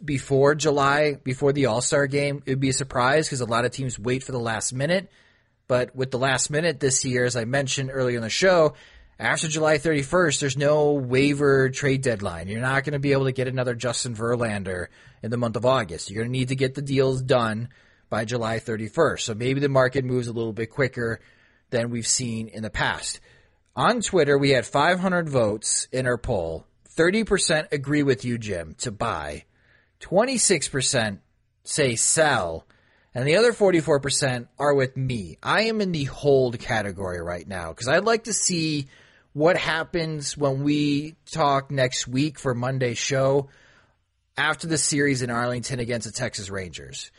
[0.05, 2.43] before July, before the All Star game.
[2.47, 5.09] It would be a surprise because a lot of teams wait for the last minute.
[5.69, 8.75] But with the last minute this year, as I mentioned earlier in the show,
[9.21, 12.49] after July 31st, there's no waiver trade deadline.
[12.49, 14.87] You're not going to be able to get another Justin Verlander
[15.23, 16.11] in the month of August.
[16.11, 17.69] You're going to need to get the deals done
[18.09, 19.21] by July 31st.
[19.21, 21.21] So maybe the market moves a little bit quicker
[21.69, 23.21] than we've seen in the past.
[23.77, 26.67] On Twitter, we had 500 votes in our poll.
[26.97, 29.45] 30% agree with you, Jim, to buy.
[30.01, 31.19] 26%
[31.63, 32.67] say sell.
[33.15, 35.37] And the other 44% are with me.
[35.43, 38.89] I am in the hold category right now because I'd like to see
[39.33, 43.49] what happens when we talk next week for Monday's show
[44.37, 47.11] after the series in Arlington against the Texas Rangers.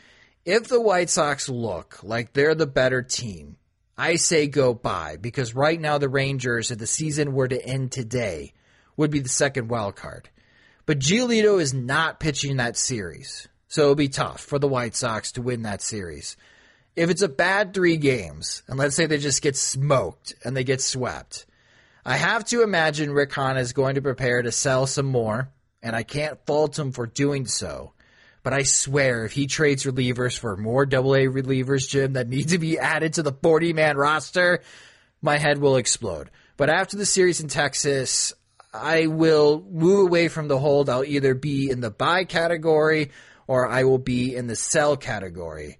[0.44, 3.56] If the White Sox look like they're the better team,
[3.96, 7.92] I say go buy because right now the Rangers, if the season were to end
[7.92, 8.52] today,
[8.96, 10.28] would be the second wild card.
[10.84, 13.48] But Giolito is not pitching that series.
[13.68, 16.36] So it'll be tough for the White Sox to win that series.
[16.94, 20.64] If it's a bad three games, and let's say they just get smoked and they
[20.64, 21.46] get swept,
[22.04, 25.50] I have to imagine Rick Hahn is going to prepare to sell some more,
[25.82, 27.92] and I can't fault him for doing so.
[28.42, 32.58] But I swear, if he trades relievers for more AA relievers, Jim, that need to
[32.58, 34.62] be added to the 40 man roster,
[35.20, 36.30] my head will explode.
[36.56, 38.32] But after the series in Texas,
[38.74, 40.90] I will move away from the hold.
[40.90, 43.12] I'll either be in the buy category
[43.46, 45.78] or I will be in the sell category.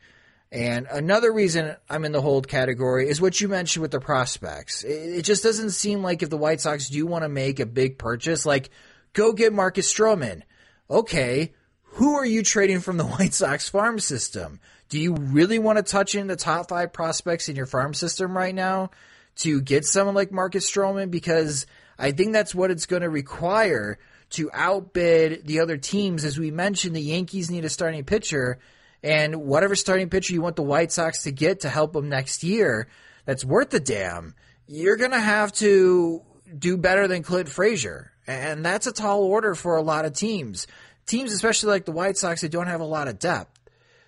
[0.53, 4.85] And another reason I'm in the hold category is what you mentioned with the prospects.
[4.85, 7.97] It just doesn't seem like if the White Sox do want to make a big
[7.97, 8.69] purchase, like
[9.15, 10.43] go get Marcus Stroman.
[10.91, 14.61] Okay, who are you trading from the White Sox farm system?
[14.91, 18.37] Do you really want to touch in the top five prospects in your farm system
[18.37, 18.91] right now
[19.37, 21.11] to get someone like Marcus Stroman?
[21.11, 21.65] Because
[21.99, 23.99] I think that's what it's going to require
[24.31, 26.27] to outbid the other teams.
[26.27, 28.59] As we mentioned, the Yankees need a starting pitcher,
[29.03, 32.45] and whatever starting pitcher you want the White Sox to get to help them next
[32.45, 32.89] year,
[33.25, 34.35] that's worth the damn.
[34.67, 36.23] You're going to have to
[36.57, 40.67] do better than Clint Frazier, and that's a tall order for a lot of teams.
[41.07, 43.59] Teams, especially like the White Sox, they don't have a lot of depth.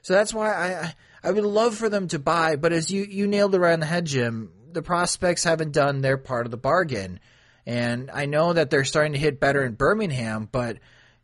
[0.03, 3.27] So that's why I I would love for them to buy, but as you you
[3.27, 4.51] nailed it right on the head, Jim.
[4.71, 7.21] The prospects haven't done their part of the bargain.
[7.65, 10.79] And I know that they're starting to hit better in Birmingham, but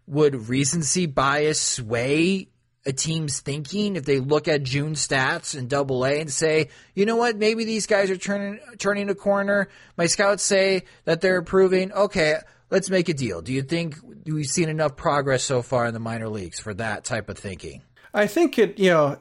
[0.07, 2.49] would recency bias sway
[2.87, 7.05] a team's thinking if they look at June stats in Double A and say, you
[7.05, 9.69] know what, maybe these guys are turning turning a corner.
[9.97, 11.93] My scouts say that they're improving.
[11.93, 12.37] Okay,
[12.71, 13.43] let's make a deal.
[13.43, 17.05] Do you think we've seen enough progress so far in the minor leagues for that
[17.05, 17.83] type of thinking?
[18.15, 19.19] I think it, you know,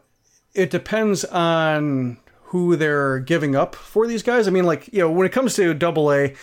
[0.54, 4.48] it depends on who they're giving up for these guys.
[4.48, 6.34] I mean, like, you know, when it comes to Double A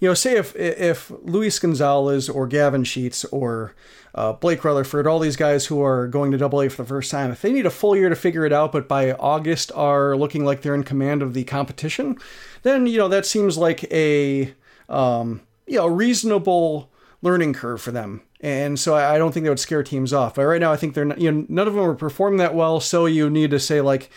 [0.00, 3.74] you know, say if if Luis Gonzalez or Gavin Sheets or
[4.14, 7.10] uh, Blake Rutherford, all these guys who are going to Double A for the first
[7.10, 10.16] time, if they need a full year to figure it out, but by August are
[10.16, 12.16] looking like they're in command of the competition,
[12.62, 14.54] then you know that seems like a
[14.88, 16.90] um, you know reasonable
[17.22, 18.22] learning curve for them.
[18.40, 20.36] And so I don't think that would scare teams off.
[20.36, 22.54] But right now, I think they're not, you know none of them are performing that
[22.54, 22.80] well.
[22.80, 24.10] So you need to say like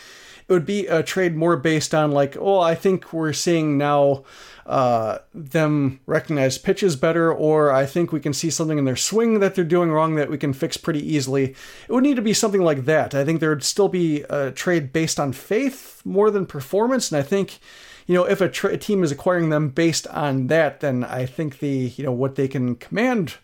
[0.48, 4.24] it would be a trade more based on like, oh, I think we're seeing now
[4.66, 9.40] uh, them recognize pitches better, or I think we can see something in their swing
[9.40, 11.56] that they're doing wrong that we can fix pretty easily.
[11.88, 13.14] It would need to be something like that.
[13.14, 17.20] I think there would still be a trade based on faith more than performance, and
[17.20, 17.60] I think
[18.08, 21.26] you know if a, tra- a team is acquiring them based on that, then I
[21.26, 23.36] think the you know what they can command.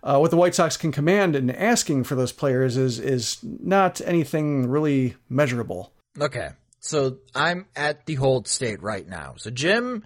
[0.00, 4.00] Uh, what the White Sox can command in asking for those players is is not
[4.02, 5.92] anything really measurable.
[6.20, 9.34] Okay, so I'm at the hold state right now.
[9.38, 10.04] So Jim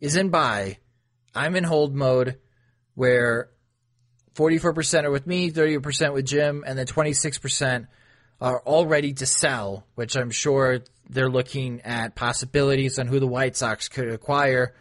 [0.00, 0.78] is in buy.
[1.34, 2.38] I'm in hold mode
[2.94, 3.50] where
[4.34, 7.86] 44% are with me, 30% with Jim, and then 26%
[8.40, 13.26] are all ready to sell, which I'm sure they're looking at possibilities on who the
[13.26, 14.74] White Sox could acquire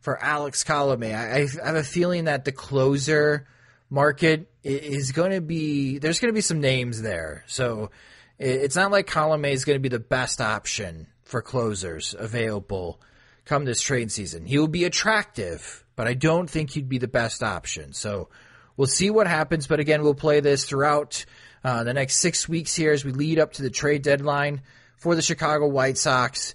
[0.00, 1.14] for Alex Colome.
[1.14, 3.46] I, I have a feeling that the closer
[3.90, 7.44] market is going to be, there's going to be some names there.
[7.46, 7.90] So
[8.38, 13.00] it's not like Colome is going to be the best option for closers available
[13.44, 14.46] come this trade season.
[14.46, 17.92] He will be attractive, but I don't think he'd be the best option.
[17.92, 18.28] So
[18.76, 19.66] we'll see what happens.
[19.66, 21.24] But again, we'll play this throughout
[21.64, 24.62] uh, the next six weeks here as we lead up to the trade deadline
[24.96, 26.54] for the Chicago White Sox.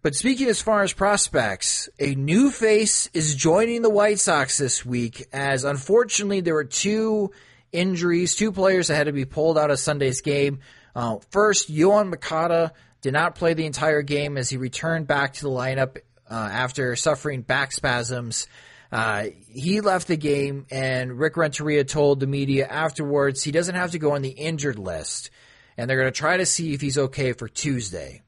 [0.00, 4.86] But speaking as far as prospects, a new face is joining the White Sox this
[4.86, 7.32] week as unfortunately there were two
[7.72, 10.60] injuries, two players that had to be pulled out of Sunday's game.
[10.94, 15.42] Uh, first, Yoan Moncada did not play the entire game as he returned back to
[15.42, 15.98] the lineup
[16.30, 18.46] uh, after suffering back spasms.
[18.90, 23.90] Uh, he left the game, and Rick Renteria told the media afterwards he doesn't have
[23.92, 25.30] to go on the injured list,
[25.76, 28.22] and they're going to try to see if he's okay for Tuesday.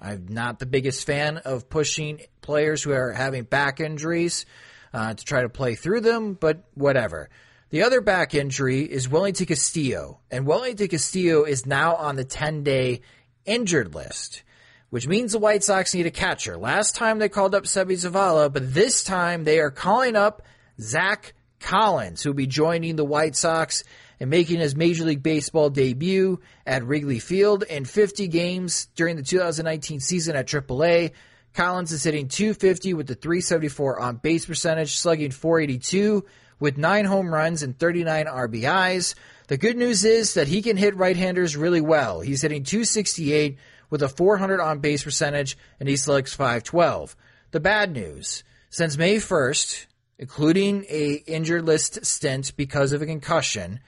[0.00, 4.46] I'm not the biggest fan of pushing players who are having back injuries
[4.92, 7.28] uh, to try to play through them, but whatever.
[7.70, 12.62] The other back injury is Wellington Castillo, and Wellington Castillo is now on the 10
[12.62, 13.00] day
[13.44, 14.42] injured list
[14.90, 16.56] which means the White Sox need a catcher.
[16.56, 20.42] Last time they called up Seby Zavala, but this time they are calling up
[20.80, 23.84] Zach Collins, who will be joining the White Sox
[24.20, 29.22] and making his Major League Baseball debut at Wrigley Field in 50 games during the
[29.22, 31.12] 2019 season at AAA.
[31.54, 36.24] Collins is hitting 250 with the 374 on base percentage, slugging 482
[36.58, 39.14] with nine home runs and 39 RBIs.
[39.48, 42.20] The good news is that he can hit right-handers really well.
[42.20, 43.58] He's hitting 268
[43.90, 47.16] with a 400 on base percentage and he slugs 512.
[47.50, 49.86] The bad news, since May 1st,
[50.18, 53.80] including a injured list stint because of a concussion,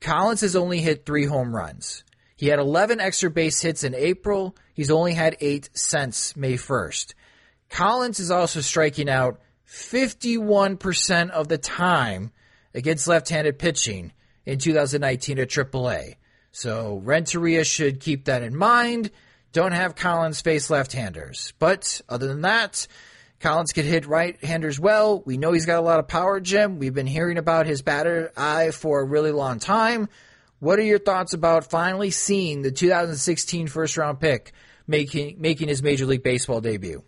[0.00, 2.04] Collins has only hit 3 home runs.
[2.36, 4.56] He had 11 extra base hits in April.
[4.72, 7.14] He's only had 8 since May 1st.
[7.68, 12.32] Collins is also striking out 51% of the time
[12.74, 14.12] against left-handed pitching
[14.46, 16.16] in 2019 at AAA.
[16.50, 19.10] So Renteria should keep that in mind.
[19.52, 21.52] Don't have Collins face left-handers.
[21.58, 22.86] But other than that,
[23.40, 25.22] Collins can hit right-handers well.
[25.24, 26.78] We know he's got a lot of power, Jim.
[26.78, 30.08] We've been hearing about his batter eye for a really long time.
[30.60, 34.52] What are your thoughts about finally seeing the 2016 first-round pick
[34.86, 37.02] making making his Major League Baseball debut?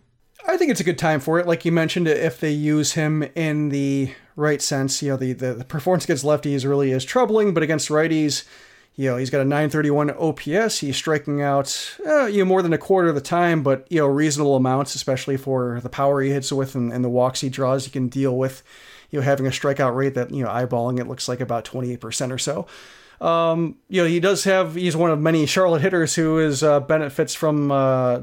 [0.45, 1.47] I think it's a good time for it.
[1.47, 5.53] Like you mentioned, if they use him in the right sense, you know, the, the,
[5.53, 8.43] the performance against lefties really is troubling, but against righties,
[8.95, 10.79] you know, he's got a 931 OPS.
[10.79, 13.99] He's striking out, uh, you know, more than a quarter of the time, but, you
[13.99, 17.49] know, reasonable amounts, especially for the power he hits with and, and the walks he
[17.49, 17.85] draws.
[17.85, 18.61] He can deal with,
[19.09, 22.31] you know, having a strikeout rate that, you know, eyeballing it looks like about 28%
[22.31, 22.67] or so.
[23.19, 26.79] Um, you know, he does have, he's one of many Charlotte hitters who is, uh,
[26.79, 28.21] benefits from, uh,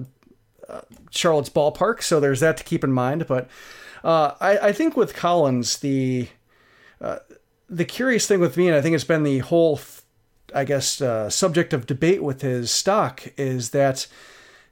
[1.11, 3.27] Charlotte's ballpark, so there's that to keep in mind.
[3.27, 3.49] But
[4.05, 6.29] uh, I, I, think with Collins, the
[7.01, 7.19] uh,
[7.69, 9.81] the curious thing with me, and I think it's been the whole,
[10.55, 14.07] I guess, uh, subject of debate with his stock, is that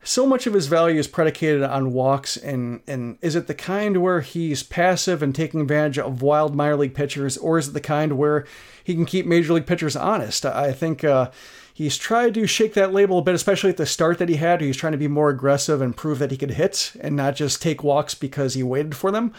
[0.02, 4.02] so much of his value is predicated on walks, and and is it the kind
[4.02, 7.80] where he's passive and taking advantage of wild minor league pitchers, or is it the
[7.80, 8.46] kind where
[8.82, 10.46] he can keep major league pitchers honest?
[10.46, 11.30] I think uh,
[11.78, 14.60] He's tried to shake that label a bit, especially at the start that he had.
[14.60, 17.62] He's trying to be more aggressive and prove that he could hit and not just
[17.62, 19.32] take walks because he waited for them.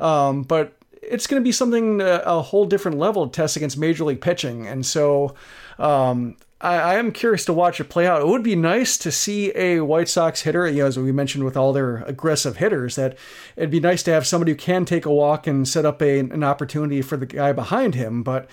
[0.00, 3.78] Um, but it's going to be something uh, a whole different level to test against
[3.78, 4.66] major league pitching.
[4.66, 5.36] And so
[5.78, 8.22] um, I, I, am curious to watch it play out.
[8.22, 11.44] It would be nice to see a White Sox hitter, you know, as we mentioned
[11.44, 13.16] with all their aggressive hitters, that
[13.56, 16.18] it'd be nice to have somebody who can take a walk and set up a,
[16.18, 18.22] an opportunity for the guy behind him.
[18.22, 18.48] But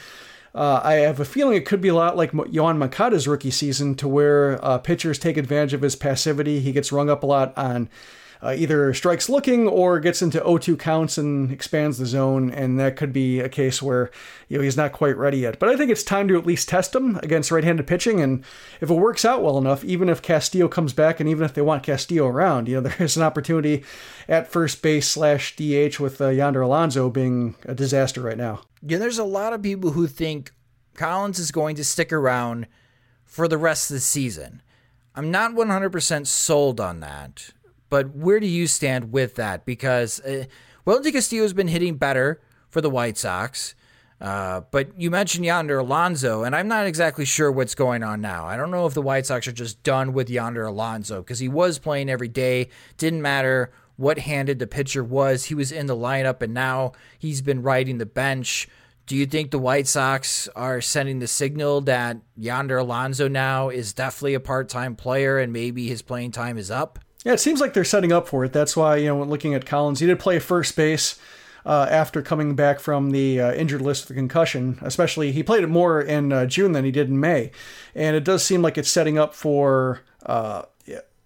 [0.54, 3.96] uh, I have a feeling it could be a lot like Yoan Moncada's rookie season,
[3.96, 6.60] to where uh, pitchers take advantage of his passivity.
[6.60, 7.90] He gets rung up a lot on
[8.44, 12.98] uh, either strikes looking or gets into 0-2 counts and expands the zone, and that
[12.98, 14.12] could be a case where
[14.50, 15.60] you know he's not quite ready yet.
[15.60, 18.44] But I think it's time to at least test him against right-handed pitching, and
[18.82, 21.62] if it works out well enough, even if Castillo comes back, and even if they
[21.62, 23.84] want Castillo around, you know there is an opportunity
[24.28, 28.62] at first base slash DH with uh, Yonder Alonso being a disaster right now.
[28.82, 30.52] Yeah, there's a lot of people who think
[30.96, 32.68] Collins is going to stick around
[33.24, 34.62] for the rest of the season.
[35.16, 37.52] I'm not 100% sold on that,
[37.94, 39.66] but where do you stand with that?
[39.66, 40.46] Because uh,
[40.84, 43.76] Wellington Castillo has been hitting better for the White Sox.
[44.20, 48.48] Uh, but you mentioned Yonder Alonso, and I'm not exactly sure what's going on now.
[48.48, 51.48] I don't know if the White Sox are just done with Yonder Alonso because he
[51.48, 52.70] was playing every day.
[52.98, 55.46] Didn't matter what handed the pitcher was.
[55.46, 58.68] He was in the lineup, and now he's been riding the bench.
[59.06, 63.94] Do you think the White Sox are sending the signal that Yonder Alonso now is
[63.94, 66.98] definitely a part time player and maybe his playing time is up?
[67.24, 68.54] Yeah, it seems like they're setting up for it.
[68.54, 71.20] That's why, you know, looking at Collins, he did play first base.
[71.66, 75.70] Uh, after coming back from the uh, injured list with concussion, especially he played it
[75.70, 77.52] more in uh, June than he did in May,
[77.96, 80.64] and it does seem like it's setting up for uh,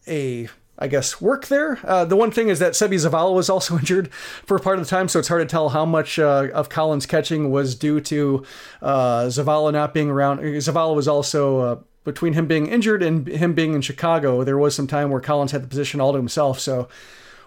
[0.07, 0.47] a
[0.79, 1.79] I guess, work there.
[1.83, 4.89] Uh, the one thing is that Seby Zavala was also injured for part of the
[4.89, 8.45] time, so it's hard to tell how much uh, of Collins' catching was due to
[8.81, 10.39] uh, Zavala not being around.
[10.39, 14.73] Zavala was also, uh, between him being injured and him being in Chicago, there was
[14.73, 16.57] some time where Collins had the position all to himself.
[16.57, 16.87] So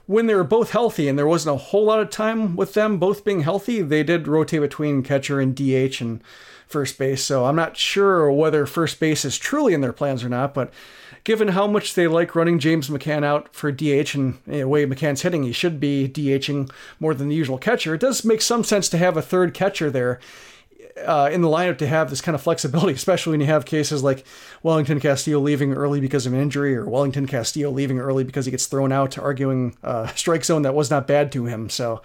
[0.05, 2.99] when they were both healthy and there wasn't a whole lot of time with them
[2.99, 6.23] both being healthy, they did rotate between catcher and DH and
[6.67, 7.23] first base.
[7.25, 10.71] So I'm not sure whether first base is truly in their plans or not, but
[11.25, 15.23] given how much they like running James McCann out for DH and the way McCann's
[15.23, 16.71] hitting, he should be DHing
[17.01, 17.95] more than the usual catcher.
[17.95, 20.21] It does make some sense to have a third catcher there.
[21.05, 24.03] Uh, in the lineup to have this kind of flexibility, especially when you have cases
[24.03, 24.25] like
[24.63, 28.51] Wellington Castillo leaving early because of an injury, or Wellington Castillo leaving early because he
[28.51, 31.69] gets thrown out, arguing uh, strike zone that was not bad to him.
[31.69, 32.03] So,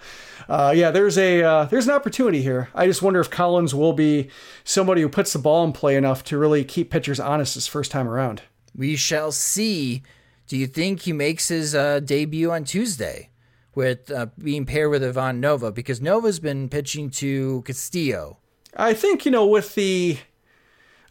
[0.48, 2.68] uh, yeah, there's a uh, there's an opportunity here.
[2.74, 4.30] I just wonder if Collins will be
[4.64, 7.90] somebody who puts the ball in play enough to really keep pitchers honest his first
[7.90, 8.42] time around.
[8.74, 10.02] We shall see.
[10.46, 13.30] Do you think he makes his uh, debut on Tuesday?
[13.76, 18.38] with uh, being paired with Ivan Nova because Nova's been pitching to Castillo.
[18.76, 20.18] I think you know with the,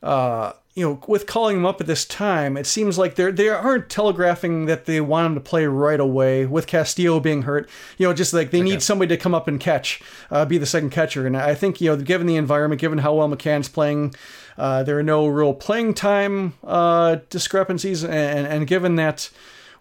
[0.03, 3.49] uh, you know, with calling him up at this time, it seems like they're they
[3.49, 6.45] aren't telegraphing that they want him to play right away.
[6.45, 8.69] With Castillo being hurt, you know, just like they okay.
[8.69, 11.25] need somebody to come up and catch, uh, be the second catcher.
[11.25, 14.13] And I think you know, given the environment, given how well McCann's playing,
[14.57, 19.29] uh, there are no real playing time uh, discrepancies, and, and given that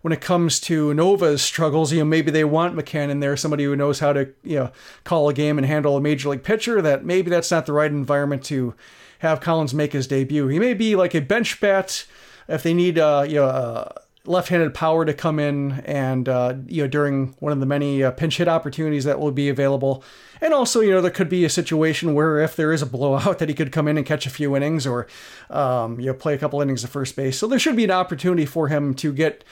[0.05, 3.65] when it comes to Nova's struggles, you know, maybe they want McCann in there, somebody
[3.65, 4.71] who knows how to, you know,
[5.03, 7.91] call a game and handle a major league pitcher, that maybe that's not the right
[7.91, 8.75] environment to
[9.21, 10.47] have Collins make his debut.
[10.49, 12.05] He may be like a bench bat
[12.49, 13.93] if they need, uh, you know, uh,
[14.27, 18.11] left-handed power to come in and uh, you know during one of the many uh,
[18.11, 20.03] pinch hit opportunities that will be available
[20.41, 23.39] and also you know there could be a situation where if there is a blowout
[23.41, 25.07] that he could come in and catch a few innings or
[25.51, 27.91] um, you know play a couple innings at first base so there should be an
[27.91, 29.45] opportunity for him to get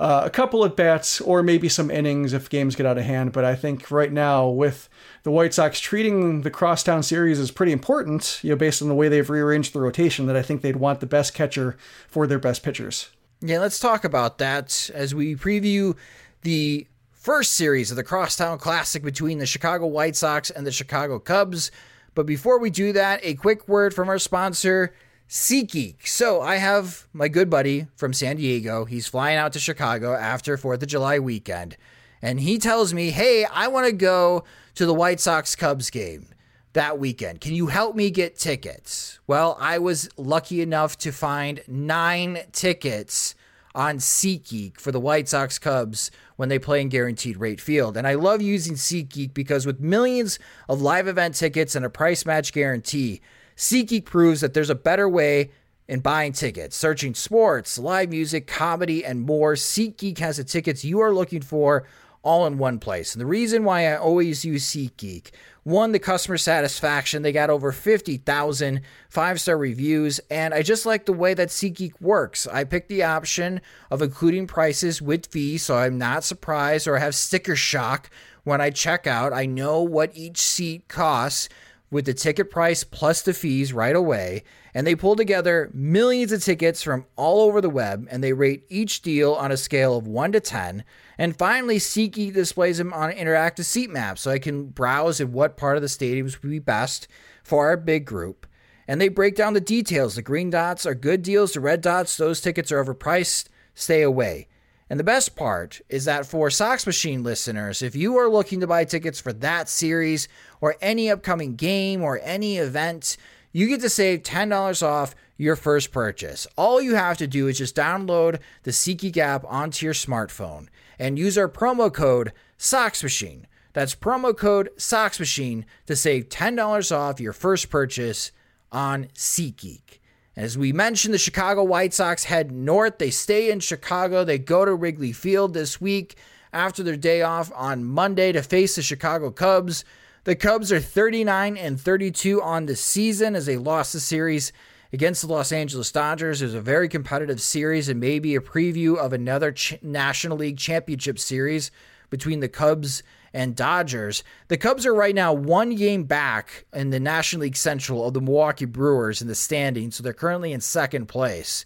[0.00, 3.32] uh, a couple at bats or maybe some innings if games get out of hand.
[3.32, 4.88] But I think right now with
[5.24, 8.94] the White Sox treating the crosstown series as pretty important, you know, based on the
[8.94, 11.76] way they've rearranged the rotation, that I think they'd want the best catcher
[12.08, 13.10] for their best pitchers.
[13.42, 15.94] Yeah, let's talk about that as we preview
[16.42, 21.18] the first series of the Crosstown Classic between the Chicago White Sox and the Chicago
[21.18, 21.70] Cubs.
[22.14, 24.94] But before we do that, a quick word from our sponsor,
[25.30, 26.08] SeatGeek.
[26.08, 28.84] So I have my good buddy from San Diego.
[28.84, 31.76] He's flying out to Chicago after 4th of July weekend.
[32.20, 34.42] And he tells me, hey, I want to go
[34.74, 36.26] to the White Sox Cubs game
[36.72, 37.40] that weekend.
[37.40, 39.20] Can you help me get tickets?
[39.28, 43.36] Well, I was lucky enough to find nine tickets
[43.72, 47.96] on SeatGeek for the White Sox Cubs when they play in Guaranteed Rate Field.
[47.96, 52.26] And I love using SeatGeek because with millions of live event tickets and a price
[52.26, 53.20] match guarantee,
[53.60, 55.50] SeatGeek proves that there's a better way
[55.86, 56.74] in buying tickets.
[56.74, 61.86] Searching sports, live music, comedy, and more, SeatGeek has the tickets you are looking for
[62.22, 63.14] all in one place.
[63.14, 65.32] And the reason why I always use SeatGeek,
[65.64, 67.20] one, the customer satisfaction.
[67.20, 68.80] They got over 50,000
[69.10, 72.46] five star reviews, and I just like the way that SeatGeek works.
[72.46, 77.14] I pick the option of including prices with fees, so I'm not surprised or have
[77.14, 78.08] sticker shock
[78.42, 79.34] when I check out.
[79.34, 81.50] I know what each seat costs
[81.90, 84.44] with the ticket price plus the fees right away.
[84.72, 88.64] And they pull together millions of tickets from all over the web and they rate
[88.68, 90.84] each deal on a scale of 1 to 10.
[91.18, 95.32] And finally, SeatGeek displays them on an interactive seat map so I can browse in
[95.32, 97.08] what part of the stadiums would be best
[97.42, 98.46] for our big group.
[98.86, 100.14] And they break down the details.
[100.14, 103.48] The green dots are good deals, the red dots, those tickets are overpriced.
[103.74, 104.48] Stay away.
[104.90, 108.66] And the best part is that for Sox Machine listeners, if you are looking to
[108.66, 110.26] buy tickets for that series
[110.60, 113.16] or any upcoming game or any event,
[113.52, 116.48] you get to save $10 off your first purchase.
[116.56, 120.66] All you have to do is just download the SeatGeek app onto your smartphone
[120.98, 123.44] and use our promo code SOXMachine.
[123.72, 128.32] That's promo code SOXMachine to save $10 off your first purchase
[128.72, 129.99] on SeatGeek.
[130.36, 132.98] As we mentioned, the Chicago White Sox head north.
[132.98, 134.24] They stay in Chicago.
[134.24, 136.16] They go to Wrigley Field this week
[136.52, 139.84] after their day off on Monday to face the Chicago Cubs.
[140.24, 144.52] The Cubs are 39 and 32 on the season as they lost the series
[144.92, 146.42] against the Los Angeles Dodgers.
[146.42, 151.18] It was a very competitive series and maybe a preview of another National League Championship
[151.18, 151.70] series
[152.10, 153.02] between the Cubs
[153.32, 154.22] and Dodgers.
[154.48, 158.20] The Cubs are right now one game back in the National League Central of the
[158.20, 161.64] Milwaukee Brewers in the standings, so they're currently in second place.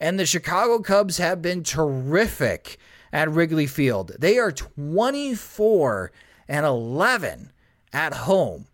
[0.00, 2.78] And the Chicago Cubs have been terrific
[3.12, 4.12] at Wrigley Field.
[4.18, 6.12] They are 24
[6.46, 7.52] and 11
[7.92, 8.66] at home.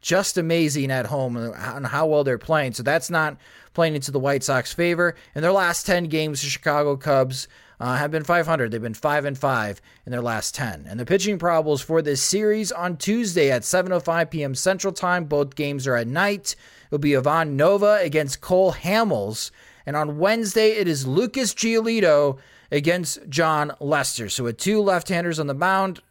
[0.00, 2.72] Just amazing at home and how well they're playing.
[2.72, 3.36] So that's not
[3.72, 5.14] playing into the White Sox favor.
[5.36, 7.46] In their last 10 games, the Chicago Cubs
[7.82, 8.70] uh, have been 500.
[8.70, 10.86] They've been 5 and 5 in their last 10.
[10.88, 14.54] And the pitching problems for this series on Tuesday at 7:05 p.m.
[14.54, 15.24] Central Time.
[15.24, 16.54] Both games are at night.
[16.86, 19.50] It'll be Ivan Nova against Cole Hamels,
[19.84, 22.38] and on Wednesday it is Lucas Giolito
[22.70, 24.28] against Jon Lester.
[24.28, 26.02] So with two left-handers on the mound,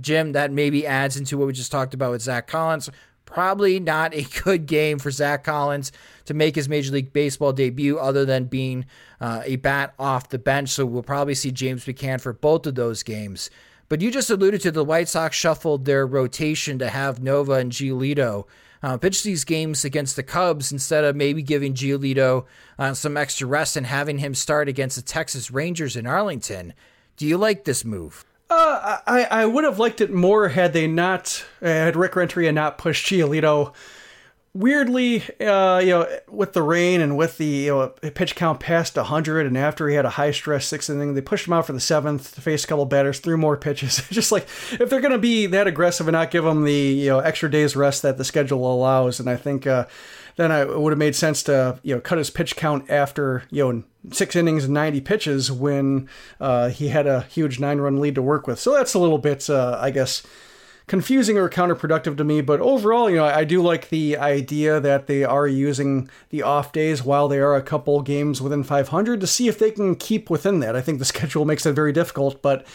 [0.00, 2.90] Jim, that maybe adds into what we just talked about with Zach Collins.
[3.30, 5.92] Probably not a good game for Zach Collins
[6.24, 8.86] to make his Major League Baseball debut, other than being
[9.20, 10.70] uh, a bat off the bench.
[10.70, 13.48] So we'll probably see James McCann for both of those games.
[13.88, 17.72] But you just alluded to the White Sox shuffled their rotation to have Nova and
[17.72, 18.46] Giolito
[18.82, 22.46] uh, pitch these games against the Cubs instead of maybe giving Giolito
[22.78, 26.72] uh, some extra rest and having him start against the Texas Rangers in Arlington.
[27.16, 28.24] Do you like this move?
[28.50, 32.78] Uh, I, I would have liked it more had they not had Rick Renteria not
[32.78, 33.72] pushed Giolito
[34.52, 38.96] weirdly, uh, you know, with the rain and with the you know, pitch count past
[38.96, 41.72] 100, and after he had a high stress sixth inning, they pushed him out for
[41.72, 44.02] the seventh to face a couple batters, threw more pitches.
[44.10, 47.08] Just like if they're going to be that aggressive and not give him the you
[47.08, 49.86] know extra days rest that the schedule allows, and I think uh,
[50.36, 53.44] then I, it would have made sense to you know cut his pitch count after
[53.50, 56.08] you know six innings and 90 pitches when
[56.40, 58.58] uh, he had a huge nine run lead to work with.
[58.58, 60.22] So that's a little bit, uh, I guess
[60.90, 62.40] confusing or counterproductive to me.
[62.40, 66.72] But overall, you know, I do like the idea that they are using the off
[66.72, 70.28] days while they are a couple games within 500 to see if they can keep
[70.28, 70.74] within that.
[70.74, 72.66] I think the schedule makes that very difficult, but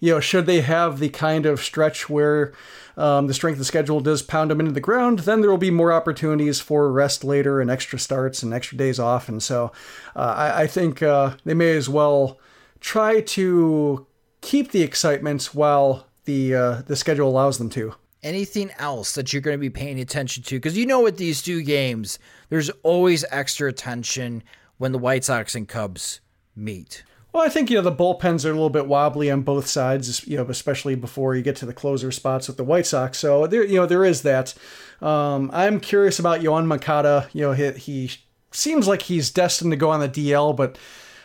[0.00, 2.54] you know, should they have the kind of stretch where
[2.98, 5.56] um, the strength of the schedule does pound them into the ground, then there will
[5.56, 9.28] be more opportunities for rest later and extra starts and extra days off.
[9.28, 9.70] And so
[10.16, 12.40] uh, I, I, think uh, they may as well
[12.80, 14.04] try to
[14.40, 17.94] keep the excitement while the uh, the schedule allows them to.
[18.24, 20.56] Anything else that you're going to be paying attention to?
[20.56, 22.18] Because you know, with these two games,
[22.48, 24.42] there's always extra attention
[24.78, 26.20] when the White Sox and Cubs
[26.56, 27.04] meet.
[27.32, 30.26] Well, I think you know the bullpens are a little bit wobbly on both sides,
[30.26, 33.18] you know, especially before you get to the closer spots with the White Sox.
[33.18, 34.54] So there, you know, there is that.
[35.02, 37.28] Um, I'm curious about Yoan Moncada.
[37.32, 38.10] You know, he, he
[38.50, 40.78] seems like he's destined to go on the DL, but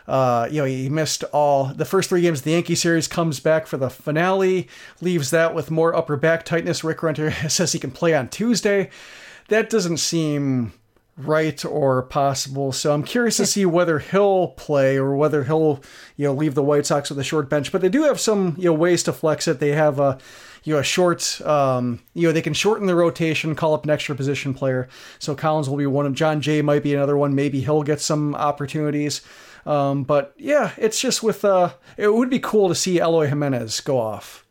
[0.08, 3.40] uh, you know, he missed all the first three games of the Yankee series, comes
[3.40, 4.68] back for the finale,
[5.00, 6.84] leaves that with more upper back tightness.
[6.84, 8.90] Rick Runter says he can play on Tuesday.
[9.48, 10.74] That doesn't seem
[11.18, 12.72] right or possible.
[12.72, 15.82] So I'm curious to see whether he'll play or whether he'll,
[16.18, 17.72] you know, leave the White Sox with a short bench.
[17.72, 19.60] But they do have some, you know, ways to flex it.
[19.60, 20.18] They have a,
[20.64, 23.92] you know, a short, um, you know, they can shorten the rotation, call up an
[23.92, 24.88] extra position player.
[25.20, 27.36] So Collins will be one of Jon Jay might be another one.
[27.36, 29.22] Maybe he'll get some opportunities.
[29.66, 33.82] Um, but yeah, it's just with uh, it would be cool to see Eloy Jimenez
[33.82, 34.46] go off.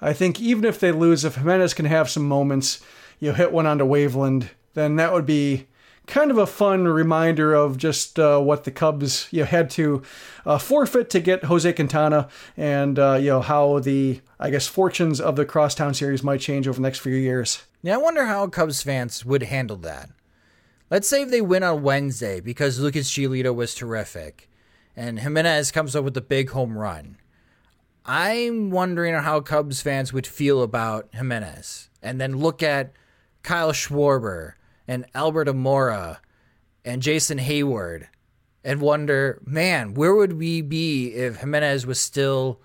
[0.00, 2.80] I think even if they lose, if Jimenez can have some moments,
[3.20, 5.66] you know, hit one onto Waveland, then that would be
[6.06, 10.02] kind of a fun reminder of just uh, what the Cubs you know, had to
[10.44, 15.20] uh, forfeit to get Jose Quintana, and uh, you know how the I guess fortunes
[15.20, 17.64] of the Crosstown series might change over the next few years.
[17.82, 20.10] Yeah, I wonder how Cubs fans would handle that.
[20.90, 24.48] Let's say if they win on Wednesday because Lucas Giolito was terrific
[24.96, 27.18] and Jimenez comes up with a big home run.
[28.06, 31.88] I'm wondering how Cubs fans would feel about Jimenez.
[32.02, 32.92] And then look at
[33.42, 34.52] Kyle Schwarber
[34.86, 36.18] and Albert Almora
[36.84, 38.06] and Jason Heyward
[38.64, 42.60] and wonder, man, where would we be if Jimenez was still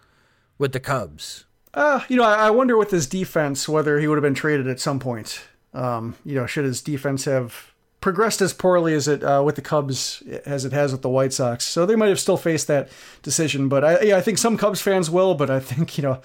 [0.57, 1.45] with the Cubs?
[1.73, 4.79] Uh, you know, I wonder with his defense whether he would have been traded at
[4.79, 5.41] some point.
[5.73, 7.68] Um, you know, should his defense have
[8.01, 11.33] progressed as poorly as it uh, with the Cubs as it has with the White
[11.33, 11.65] Sox.
[11.65, 12.89] So they might have still faced that
[13.21, 13.67] decision.
[13.67, 15.35] But I, yeah, I think some Cubs fans will.
[15.35, 16.21] But I think you know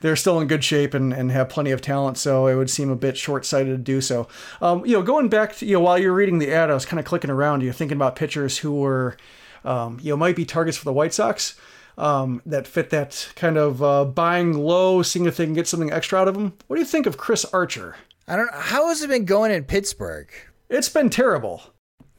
[0.00, 2.18] they're still in good shape and, and have plenty of talent.
[2.18, 4.28] So it would seem a bit short sighted to do so.
[4.60, 6.86] Um, you know, going back to you know while you're reading the ad, I was
[6.86, 7.62] kind of clicking around.
[7.62, 9.16] You're thinking about pitchers who were
[9.64, 11.58] um, you know might be targets for the White Sox.
[11.98, 15.90] Um, that fit that kind of uh, buying low, seeing if they can get something
[15.90, 16.52] extra out of them.
[16.66, 17.96] What do you think of Chris Archer?
[18.28, 18.52] I don't.
[18.52, 20.28] How has it been going in Pittsburgh?
[20.68, 21.62] It's been terrible.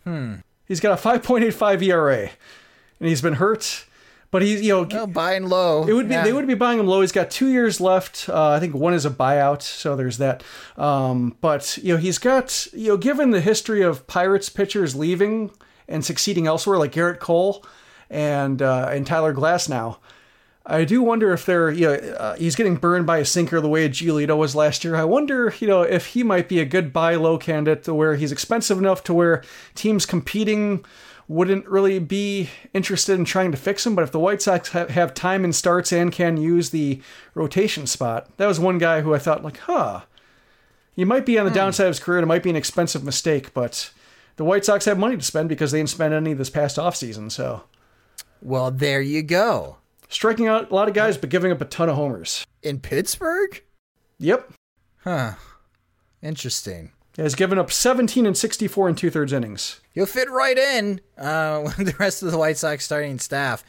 [0.03, 0.35] Hmm.
[0.65, 2.29] He's got a 5.85 ERA,
[2.99, 3.85] and he's been hurt.
[4.29, 5.87] But he's you know well, buying low.
[5.87, 6.23] It would be yeah.
[6.23, 6.99] they would be buying him low.
[6.99, 8.27] He's got two years left.
[8.27, 10.43] Uh, I think one is a buyout, so there's that.
[10.75, 15.51] Um, but you know he's got you know given the history of Pirates pitchers leaving
[15.87, 17.65] and succeeding elsewhere, like Gerrit Cole
[18.09, 19.97] and uh, and Tyler Glasnow,
[20.69, 23.69] I do wonder if they're, you know, uh, he's getting burned by a sinker the
[23.69, 24.97] way Giolito was last year.
[24.97, 28.15] I wonder, you know, if he might be a good buy low candidate to where
[28.15, 29.43] he's expensive enough to where
[29.75, 30.83] teams competing
[31.29, 33.95] wouldn't really be interested in trying to fix him.
[33.95, 37.01] But if the White Sox ha- have time and starts and can use the
[37.33, 40.01] rotation spot, that was one guy who I thought, like, huh,
[40.93, 41.55] he might be on the hmm.
[41.55, 42.19] downside of his career.
[42.19, 43.91] It might be an expensive mistake, but
[44.35, 47.31] the White Sox have money to spend because they didn't spend any this past offseason.
[47.31, 47.63] So,
[48.41, 49.77] well, there you go
[50.09, 52.45] striking out a lot of guys, but giving up a ton of homers.
[52.63, 53.61] In Pittsburgh?
[54.19, 54.53] Yep.
[55.03, 55.33] Huh.
[56.21, 56.91] Interesting.
[57.15, 59.81] He has given up 17 and 64 in two thirds innings.
[59.93, 63.63] He'll fit right in uh, with the rest of the White Sox starting staff.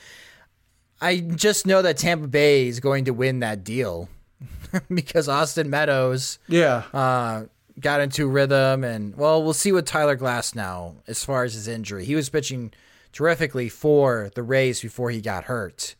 [1.00, 4.08] I just know that Tampa Bay is going to win that deal
[4.92, 7.44] because Austin Meadows yeah uh,
[7.80, 12.04] got into rhythm and well we'll see what Tyler Glasnow as far as his injury.
[12.04, 12.72] He was pitching
[13.12, 15.94] terrifically for the Rays before he got hurt.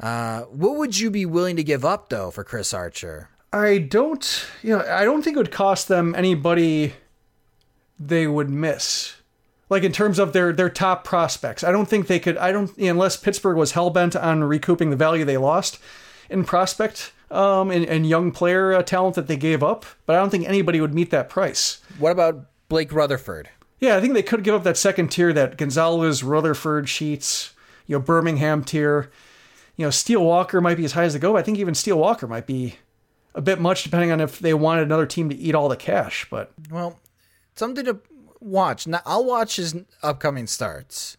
[0.00, 3.30] Uh, what would you be willing to give up though for Chris Archer?
[3.52, 6.94] I don't, you know, I don't think it would cost them anybody
[7.98, 9.14] they would miss.
[9.70, 12.36] Like in terms of their their top prospects, I don't think they could.
[12.36, 15.78] I don't unless Pittsburgh was hell bent on recouping the value they lost
[16.28, 19.86] in prospect um, and, and young player uh, talent that they gave up.
[20.06, 21.80] But I don't think anybody would meet that price.
[21.98, 23.50] What about Blake Rutherford.
[23.78, 27.52] Yeah, I think they could give up that second tier, that Gonzalez, Rutherford, Sheets,
[27.86, 29.10] you know, Birmingham tier.
[29.76, 31.32] You know, Steele Walker might be as high as they go.
[31.32, 32.76] But I think even Steele Walker might be
[33.34, 36.26] a bit much, depending on if they wanted another team to eat all the cash.
[36.30, 37.00] But well,
[37.54, 38.00] something to
[38.40, 38.86] watch.
[38.86, 41.16] Now, I'll watch his upcoming starts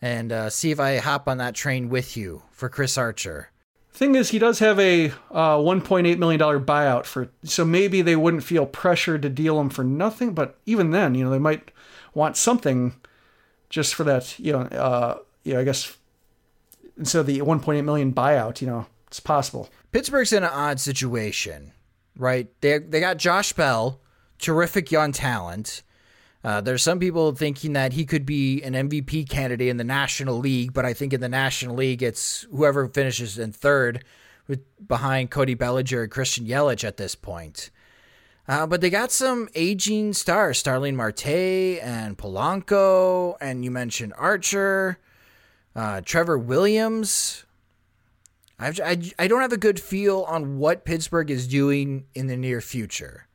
[0.00, 3.50] and uh, see if I hop on that train with you for Chris Archer.
[3.92, 8.16] Thing is, he does have a uh, 1.8 million dollar buyout for, so maybe they
[8.16, 10.34] wouldn't feel pressured to deal him for nothing.
[10.34, 11.70] But even then, you know, they might
[12.12, 12.94] want something
[13.70, 14.36] just for that.
[14.38, 15.96] You know, uh, you know, I guess
[16.96, 19.70] instead of the 1.8 million buyout, you know, it's possible.
[19.92, 21.72] Pittsburgh's in an odd situation,
[22.16, 22.48] right?
[22.60, 24.00] They they got Josh Bell,
[24.38, 25.82] terrific young talent.
[26.42, 30.36] Uh, there's some people thinking that he could be an MVP candidate in the National
[30.36, 34.04] League, but I think in the National League, it's whoever finishes in third
[34.46, 37.70] with, behind Cody Bellinger and Christian Yelich at this point.
[38.46, 44.98] Uh, but they got some aging stars, Starling Marte and Polanco, and you mentioned Archer,
[45.74, 47.44] uh, Trevor Williams.
[48.58, 52.36] I've, I, I don't have a good feel on what Pittsburgh is doing in the
[52.36, 53.26] near future.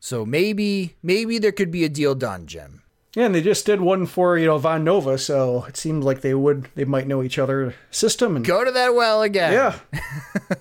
[0.00, 2.82] So maybe maybe there could be a deal done, Jim.
[3.14, 6.20] Yeah, and they just did one for you know Von Nova, so it seemed like
[6.20, 9.52] they would they might know each other system and go to that well again.
[9.52, 9.78] Yeah,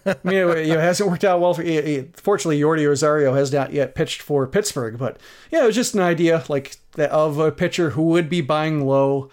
[0.06, 1.62] I mean, it, you hasn't worked out well for.
[1.62, 5.18] Fortunately, Yordi Rosario has not yet pitched for Pittsburgh, but
[5.52, 8.86] yeah, it was just an idea like that of a pitcher who would be buying
[8.86, 9.30] low.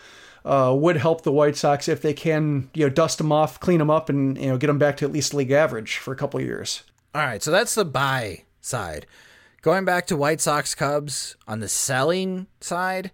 [0.47, 3.81] Uh, would help the White Sox if they can, you know, dust them off, clean
[3.81, 6.17] them up, and you know, get them back to at least league average for a
[6.17, 6.85] couple of years.
[7.17, 9.07] All right, so that's the buy side.
[9.63, 13.11] Going back to White Sox Cubs on the selling side,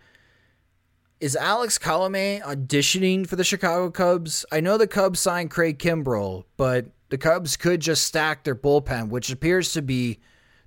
[1.20, 4.44] is Alex Colome auditioning for the Chicago Cubs?
[4.52, 9.08] I know the Cubs signed Craig Kimbrel, but the Cubs could just stack their bullpen,
[9.08, 10.18] which appears to be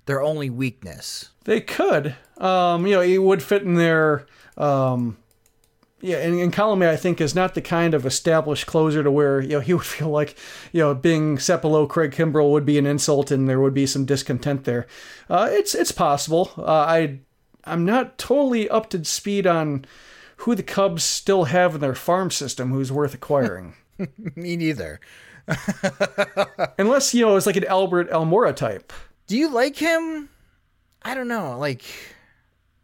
[0.06, 1.28] their only weakness.
[1.44, 2.16] They could.
[2.38, 5.18] Um, you know, he would fit in their um,
[6.00, 9.40] yeah, and, and Colome, I think, is not the kind of established closer to where
[9.40, 10.36] you know he would feel like
[10.72, 14.04] you know being Sepelo Craig Kimbrel would be an insult and there would be some
[14.04, 14.86] discontent there.
[15.30, 16.52] Uh, it's it's possible.
[16.58, 17.20] Uh, I
[17.64, 19.84] I'm not totally up to speed on
[20.38, 23.74] who the Cubs still have in their farm system who's worth acquiring.
[24.36, 25.00] Me neither.
[26.78, 28.92] Unless you know it's like an Albert Almora type.
[29.26, 30.28] Do you like him?
[31.02, 31.56] I don't know.
[31.58, 31.82] Like,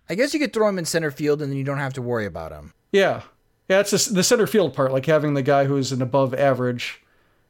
[0.09, 2.03] I guess you could throw him in center field and then you don't have to
[2.03, 2.73] worry about him.
[2.93, 3.23] Yeah,
[3.69, 7.03] yeah, it's the, the center field part, like having the guy who's an above average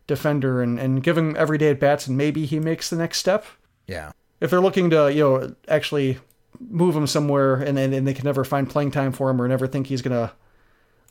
[0.06, 3.44] defender and and giving everyday at bats, and maybe he makes the next step.
[3.86, 6.18] Yeah, if they're looking to you know actually
[6.60, 9.48] move him somewhere, and and, and they can never find playing time for him, or
[9.48, 10.32] never think he's gonna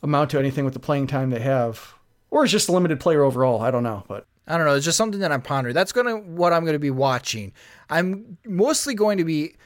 [0.02, 1.94] amount to anything with the playing time they have,
[2.30, 3.60] or is just a limited player overall.
[3.60, 4.74] I don't know, but I don't know.
[4.74, 5.74] It's just something that I'm pondering.
[5.74, 7.52] That's gonna what I'm gonna be watching.
[7.90, 9.56] I'm mostly going to be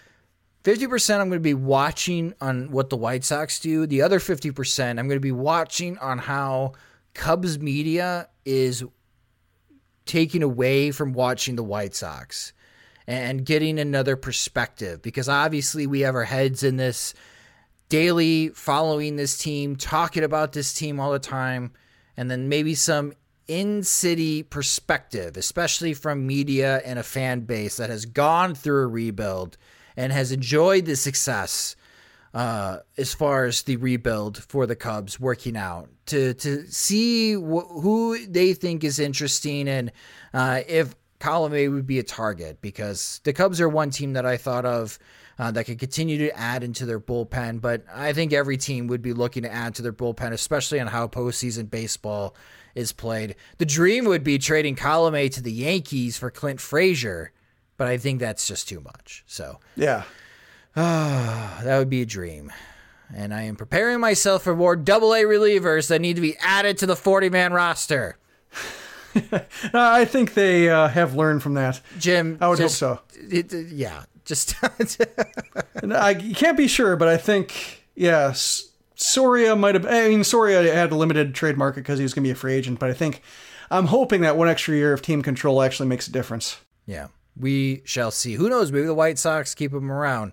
[0.66, 3.86] 50% I'm going to be watching on what the White Sox do.
[3.86, 6.72] The other 50% I'm going to be watching on how
[7.14, 8.82] Cubs media is
[10.06, 12.52] taking away from watching the White Sox
[13.06, 17.14] and getting another perspective because obviously we have our heads in this
[17.88, 21.70] daily following this team, talking about this team all the time,
[22.16, 23.12] and then maybe some
[23.46, 28.88] in city perspective, especially from media and a fan base that has gone through a
[28.88, 29.56] rebuild
[29.96, 31.76] and has enjoyed the success
[32.34, 37.68] uh, as far as the rebuild for the Cubs working out to to see wh-
[37.70, 39.90] who they think is interesting and
[40.34, 44.36] uh, if Colome would be a target because the Cubs are one team that I
[44.36, 44.98] thought of
[45.38, 49.02] uh, that could continue to add into their bullpen, but I think every team would
[49.02, 52.34] be looking to add to their bullpen, especially on how postseason baseball
[52.74, 53.36] is played.
[53.58, 57.32] The dream would be trading Colome to the Yankees for Clint Frazier
[57.76, 59.24] but I think that's just too much.
[59.26, 60.04] So yeah,
[60.74, 62.52] uh, that would be a dream.
[63.14, 66.76] And I am preparing myself for more double A relievers that need to be added
[66.78, 68.18] to the 40 man roster.
[69.72, 71.80] I think they uh, have learned from that.
[71.98, 73.18] Jim, I would just, hope so.
[73.30, 74.56] It, it, yeah, just.
[74.62, 79.86] I can't be sure, but I think, yes, Soria might have.
[79.86, 82.34] I mean, Soria had a limited trade market because he was going to be a
[82.34, 83.22] free agent, but I think
[83.70, 86.58] I'm hoping that one extra year of team control actually makes a difference.
[86.86, 87.06] Yeah
[87.38, 88.34] we shall see.
[88.34, 88.72] Who knows?
[88.72, 90.32] Maybe the White Sox keep him around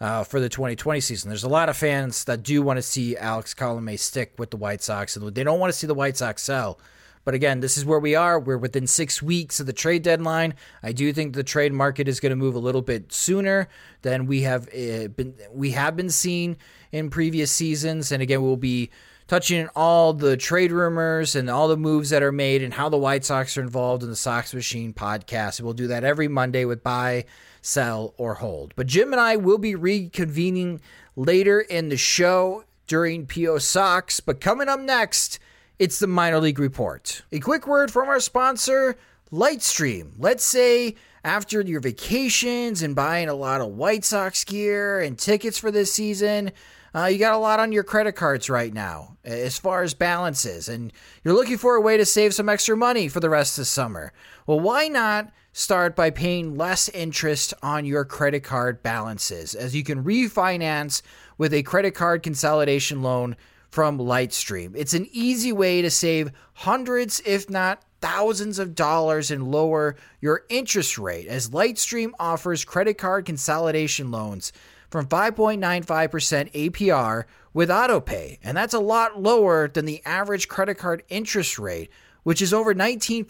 [0.00, 1.28] uh, for the 2020 season.
[1.28, 4.56] There's a lot of fans that do want to see Alex Colome stick with the
[4.56, 6.80] White Sox, and they don't want to see the White Sox sell.
[7.24, 8.40] But again, this is where we are.
[8.40, 10.54] We're within six weeks of the trade deadline.
[10.82, 13.68] I do think the trade market is going to move a little bit sooner
[14.00, 15.34] than we have uh, been.
[15.52, 16.56] We have been seeing
[16.92, 18.90] in previous seasons, and again, we'll be
[19.30, 22.88] touching on all the trade rumors and all the moves that are made and how
[22.88, 25.60] the White Sox are involved in the Sox Machine podcast.
[25.60, 27.26] We'll do that every Monday with buy,
[27.62, 28.74] sell, or hold.
[28.74, 30.80] But Jim and I will be reconvening
[31.14, 34.18] later in the show during PO Sox.
[34.18, 35.38] But coming up next,
[35.78, 37.22] it's the minor league report.
[37.30, 38.96] A quick word from our sponsor,
[39.30, 40.10] Lightstream.
[40.18, 45.56] Let's say after your vacations and buying a lot of White Sox gear and tickets
[45.56, 46.50] for this season,
[46.94, 50.68] uh, you got a lot on your credit cards right now as far as balances,
[50.68, 53.62] and you're looking for a way to save some extra money for the rest of
[53.62, 54.12] the summer.
[54.46, 59.82] Well, why not start by paying less interest on your credit card balances as you
[59.82, 61.02] can refinance
[61.38, 63.36] with a credit card consolidation loan
[63.68, 64.74] from Lightstream?
[64.76, 70.44] It's an easy way to save hundreds, if not thousands of dollars and lower your
[70.48, 74.52] interest rate as Lightstream offers credit card consolidation loans
[74.90, 81.02] from 5.95% APR with AutoPay, and that's a lot lower than the average credit card
[81.08, 81.90] interest rate,
[82.22, 83.26] which is over 19%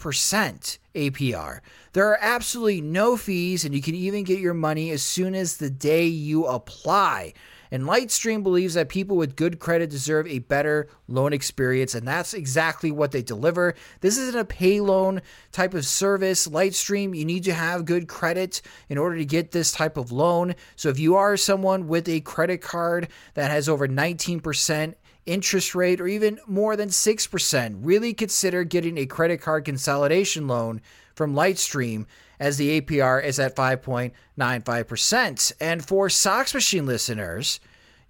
[0.95, 1.59] APR.
[1.93, 5.57] There are absolutely no fees, and you can even get your money as soon as
[5.57, 7.33] the day you apply.
[7.71, 12.33] And Lightstream believes that people with good credit deserve a better loan experience, and that's
[12.33, 13.75] exactly what they deliver.
[14.01, 15.21] This isn't a pay loan
[15.53, 16.47] type of service.
[16.47, 20.55] Lightstream, you need to have good credit in order to get this type of loan.
[20.75, 24.95] So if you are someone with a credit card that has over 19%
[25.25, 30.81] interest rate or even more than 6%, really consider getting a credit card consolidation loan
[31.15, 32.05] from Lightstream
[32.41, 35.53] as the APR is at 5.95%.
[35.61, 37.59] And for Sox Machine listeners,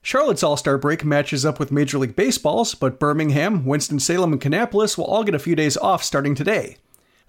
[0.00, 4.96] Charlotte's All Star break matches up with Major League Baseball's, but Birmingham, Winston-Salem, and Kannapolis
[4.96, 6.76] will all get a few days off starting today.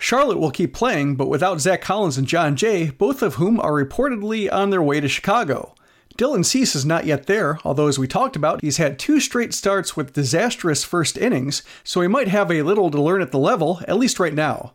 [0.02, 3.74] Charlotte will keep playing, but without Zach Collins and Jon Jay, both of whom are
[3.74, 5.76] reportedly on their way to Chicago.
[6.18, 9.54] Dylan Cease is not yet there, although as we talked about, he's had two straight
[9.54, 13.38] starts with disastrous first innings, so he might have a little to learn at the
[13.38, 14.74] level, at least right now.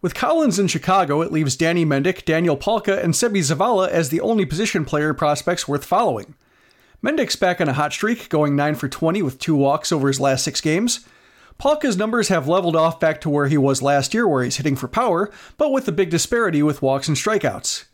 [0.00, 4.20] With Collins in Chicago, it leaves Danny Mendick, Daniel Palka, and Seby Zavala as the
[4.20, 6.34] only position player prospects worth following.
[7.02, 10.20] Mendick's back on a hot streak, going 9 for 20 with two walks over his
[10.20, 11.06] last six games.
[11.58, 14.76] Palka's numbers have leveled off back to where he was last year, where he's hitting
[14.76, 17.84] for power, but with a big disparity with walks and strikeouts.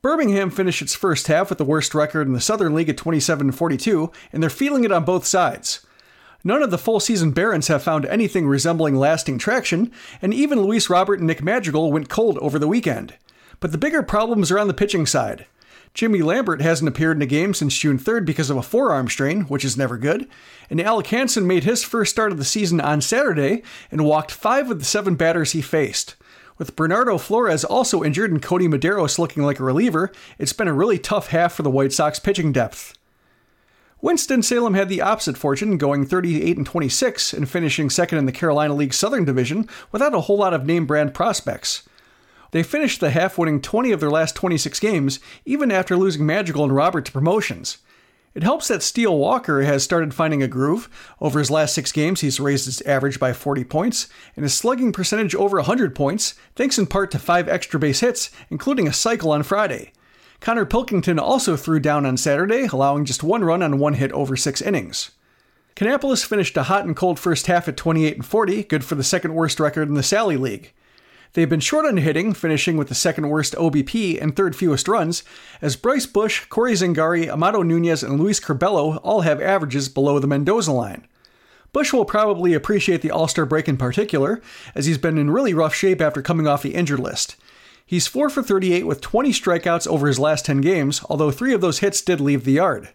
[0.00, 3.50] Birmingham finished its first half with the worst record in the Southern League at 27
[3.52, 5.84] 42, and they're feeling it on both sides.
[6.44, 9.90] None of the full season Barons have found anything resembling lasting traction,
[10.20, 13.14] and even Luis Robert and Nick Madrigal went cold over the weekend.
[13.60, 15.46] But the bigger problems are on the pitching side.
[15.94, 19.42] Jimmy Lambert hasn't appeared in a game since June 3rd because of a forearm strain,
[19.42, 20.26] which is never good.
[20.68, 24.72] And Alec Hansen made his first start of the season on Saturday and walked five
[24.72, 26.16] of the seven batters he faced.
[26.58, 30.74] With Bernardo Flores also injured and Kodi Medeiros looking like a reliever, it's been a
[30.74, 32.98] really tough half for the White Sox pitching depth.
[34.00, 38.74] Winston-Salem had the opposite fortune, going 38 and 26 and finishing second in the Carolina
[38.74, 41.84] League Southern Division without a whole lot of name brand prospects.
[42.54, 46.62] They finished the half winning 20 of their last 26 games, even after losing Madrigal
[46.62, 47.78] and Robert to promotions.
[48.32, 50.88] It helps that Steele Walker has started finding a groove.
[51.20, 54.92] Over his last six games, he's raised his average by 40 points, and his slugging
[54.92, 59.32] percentage over 100 points, thanks in part to five extra base hits, including a cycle
[59.32, 59.90] on Friday.
[60.40, 64.36] Konnor Pilkington also threw down on Saturday, allowing just one run on one hit over
[64.36, 65.10] six innings.
[65.74, 69.02] Kannapolis finished a hot and cold first half at 28 and 40, good for the
[69.02, 70.72] second worst record in the Sally League.
[71.34, 75.24] They've been short on hitting, finishing with the second worst OBP and third fewest runs,
[75.60, 80.28] as Bryce Bush, Corey Zangari, Amado Nunez, and Luis Curbelo all have averages below the
[80.28, 81.08] Mendoza line.
[81.72, 84.40] Bush will probably appreciate the All Star break in particular,
[84.76, 87.34] as he's been in really rough shape after coming off the injured list.
[87.84, 91.60] He's 4 for 38 with 20 strikeouts over his last 10 games, although three of
[91.60, 92.90] those hits did leave the yard.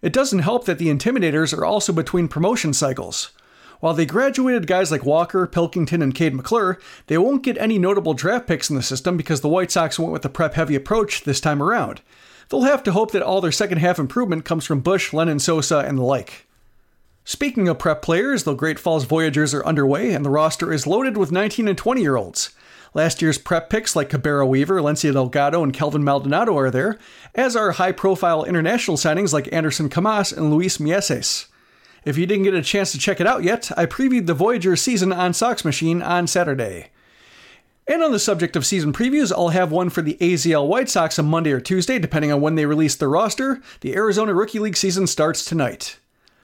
[0.00, 3.30] It doesn't help that the Intimidators are also between promotion cycles.
[3.84, 8.14] While they graduated guys like Walker, Pilkington, and Kade McClure, they won't get any notable
[8.14, 11.24] draft picks in the system because the White Sox went with the prep heavy approach
[11.24, 12.00] this time around.
[12.48, 15.80] They'll have to hope that all their second half improvement comes from Bush, Lenyn Sosa,
[15.80, 16.46] and the like.
[17.26, 21.18] Speaking of prep players, the Great Falls Voyagers are underway and the roster is loaded
[21.18, 22.54] with 19 and 20 year olds.
[22.94, 26.98] Last year's prep picks like Cabrera Weaver, Lency Delgado, and Kelvin Maldonado are there,
[27.34, 31.48] as are high profile international signings like Anderson Comas and Luis Mieses.
[32.04, 34.76] If you didn't get a chance to check it out yet, I previewed the Voyager
[34.76, 36.90] season on Sox Machine on Saturday.
[37.86, 41.18] And on the subject of season previews, I'll have one for the AZL White Sox
[41.18, 43.60] on Monday or Tuesday, depending on when they release the roster.
[43.80, 45.98] The Arizona Rookie League season starts tonight.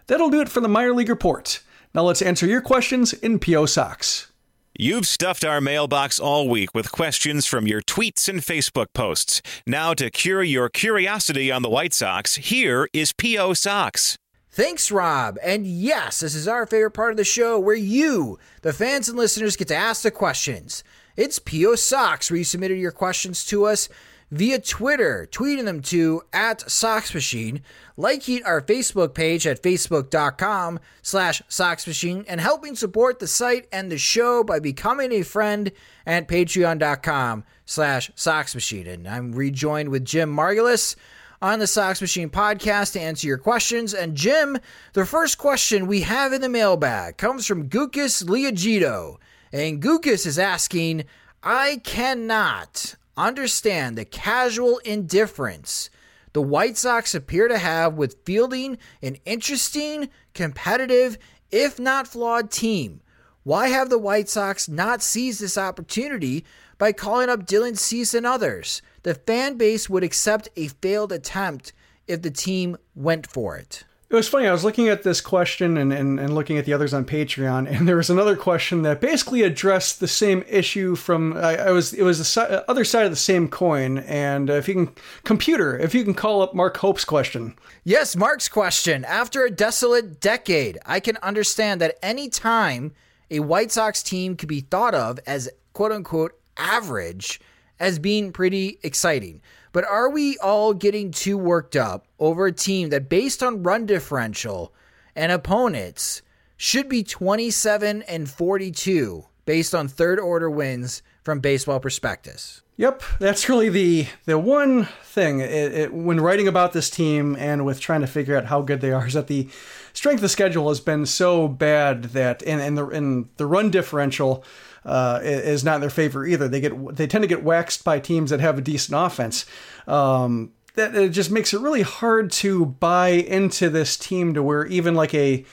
[0.06, 1.62] That'll do it for the Minor League Report.
[1.94, 4.30] Now let's answer your questions in PO Sox.
[4.78, 9.42] You've stuffed our mailbox all week with questions from your tweets and Facebook posts.
[9.66, 13.52] Now, to cure your curiosity on the White Sox, here is P.O.
[13.54, 14.16] Sox.
[14.52, 15.38] Thanks, Rob.
[15.44, 19.16] And yes, this is our favorite part of the show where you, the fans and
[19.16, 20.82] listeners, get to ask the questions.
[21.16, 21.76] It's P.O.
[21.76, 23.88] Socks, where you submitted your questions to us
[24.32, 27.62] via Twitter, tweeting them to at Sox Machine,
[27.96, 33.90] liking our Facebook page at facebook.com slash Sox Machine, and helping support the site and
[33.90, 35.70] the show by becoming a friend
[36.06, 38.86] at patreon.com slash Sox Machine.
[38.86, 40.96] And I'm rejoined with Jim Margalus
[41.42, 43.94] on the Sox Machine podcast to answer your questions.
[43.94, 44.58] And Jim,
[44.92, 49.16] the first question we have in the mailbag comes from Gukas Liagito.
[49.52, 51.04] And Gukas is asking,
[51.42, 55.90] I cannot understand the casual indifference
[56.32, 61.18] the White Sox appear to have with fielding an interesting, competitive,
[61.50, 63.00] if not flawed team.
[63.42, 66.44] Why have the White Sox not seized this opportunity
[66.78, 68.80] by calling up Dylan Cease and others?
[69.02, 71.72] The fan base would accept a failed attempt
[72.06, 73.84] if the team went for it.
[74.10, 74.48] It was funny.
[74.48, 77.70] I was looking at this question and, and, and looking at the others on Patreon,
[77.70, 81.36] and there was another question that basically addressed the same issue from.
[81.36, 83.98] I, I was it was the si- uh, other side of the same coin.
[83.98, 87.54] And if you can, computer, if you can call up Mark Hope's question.
[87.84, 89.04] Yes, Mark's question.
[89.04, 92.92] After a desolate decade, I can understand that any time
[93.30, 97.40] a White Sox team could be thought of as quote unquote average
[97.80, 99.40] as being pretty exciting.
[99.72, 103.86] But are we all getting too worked up over a team that, based on run
[103.86, 104.72] differential
[105.16, 106.22] and opponents,
[106.56, 112.62] should be 27 and 42 based on third order wins from baseball prospectus?
[112.76, 117.66] Yep, that's really the the one thing it, it, when writing about this team and
[117.66, 119.50] with trying to figure out how good they are is that the
[119.92, 124.42] strength of schedule has been so bad that and, and the and the run differential
[124.84, 126.48] uh, is not in their favor either.
[126.48, 129.46] They get they tend to get waxed by teams that have a decent offense.
[129.86, 134.66] Um, that it just makes it really hard to buy into this team to where
[134.66, 135.44] even like a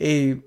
[0.00, 0.40] a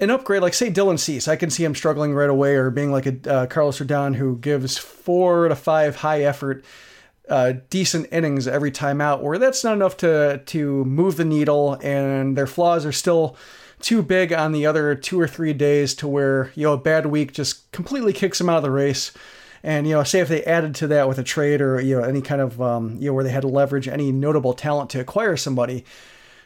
[0.00, 2.92] an upgrade, like say Dylan Cease, I can see him struggling right away, or being
[2.92, 6.64] like a uh, Carlos Rodon who gives four to five high effort,
[7.28, 9.22] uh, decent innings every time out.
[9.22, 13.36] Where that's not enough to to move the needle, and their flaws are still
[13.84, 17.04] too big on the other two or three days to where you know a bad
[17.04, 19.12] week just completely kicks them out of the race.
[19.62, 22.02] And you know, say if they added to that with a trade or you know
[22.02, 25.00] any kind of um, you know where they had to leverage any notable talent to
[25.00, 25.84] acquire somebody,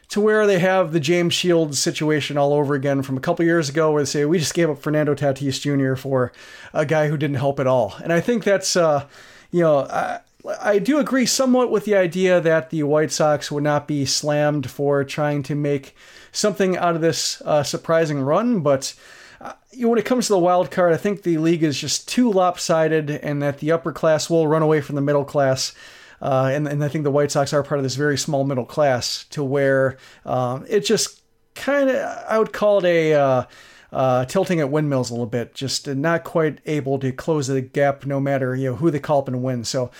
[0.09, 3.69] to where they have the James Shields situation all over again from a couple years
[3.69, 5.95] ago, where they say we just gave up Fernando Tatis Jr.
[5.95, 6.33] for
[6.73, 7.95] a guy who didn't help at all.
[8.03, 9.07] And I think that's uh,
[9.49, 10.19] you know.
[10.61, 14.69] I do agree somewhat with the idea that the White Sox would not be slammed
[14.69, 15.95] for trying to make
[16.31, 18.61] something out of this uh, surprising run.
[18.61, 18.95] But
[19.41, 22.31] uh, when it comes to the wild card, I think the league is just too
[22.31, 25.73] lopsided, and that the upper class will run away from the middle class.
[26.21, 28.65] Uh, and, and I think the White Sox are part of this very small middle
[28.65, 31.21] class to where um, it just
[31.55, 31.95] kind of,
[32.29, 33.43] I would call it a uh,
[33.91, 38.05] uh, tilting at windmills a little bit, just not quite able to close the gap
[38.05, 39.63] no matter you know who they call up and win.
[39.63, 39.91] So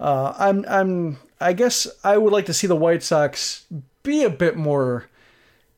[0.00, 3.66] uh, I'm I'm I guess I would like to see the White Sox
[4.02, 5.06] be a bit more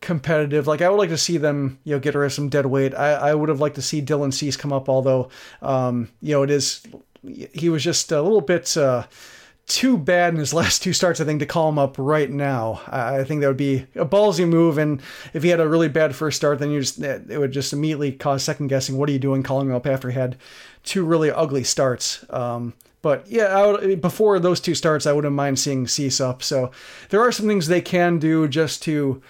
[0.01, 0.67] competitive.
[0.67, 2.95] Like I would like to see them, you know, get rid of some dead weight.
[2.95, 5.29] I, I would have liked to see Dylan Cease come up, although,
[5.63, 6.83] um, you know, it is
[7.53, 9.07] he was just a little bit uh,
[9.67, 11.21] too bad in his last two starts.
[11.21, 14.49] I think to call him up right now, I, think that would be a ballsy
[14.49, 14.79] move.
[14.79, 15.03] And
[15.35, 18.13] if he had a really bad first start, then you just it would just immediately
[18.13, 18.97] cause second guessing.
[18.97, 20.37] What are you doing calling him up after he had
[20.83, 22.25] two really ugly starts?
[22.31, 26.43] Um, but yeah, would, before those two starts, I wouldn't mind seeing Cease up.
[26.43, 26.71] So
[27.09, 29.23] there are some things they can do just to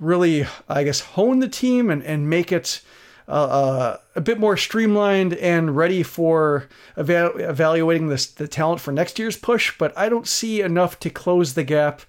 [0.00, 2.80] really, I guess, hone the team and, and make it
[3.26, 8.92] uh, uh, a bit more streamlined and ready for eva- evaluating this, the talent for
[8.92, 9.76] next year's push.
[9.78, 12.02] But I don't see enough to close the gap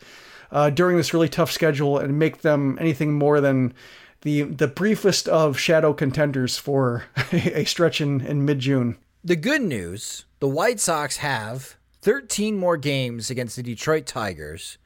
[0.52, 3.74] uh, during this really tough schedule and make them anything more than
[4.22, 8.98] the the briefest of shadow contenders for a stretch in, in mid June.
[9.26, 14.78] The good news the White Sox have 13 more games against the Detroit Tigers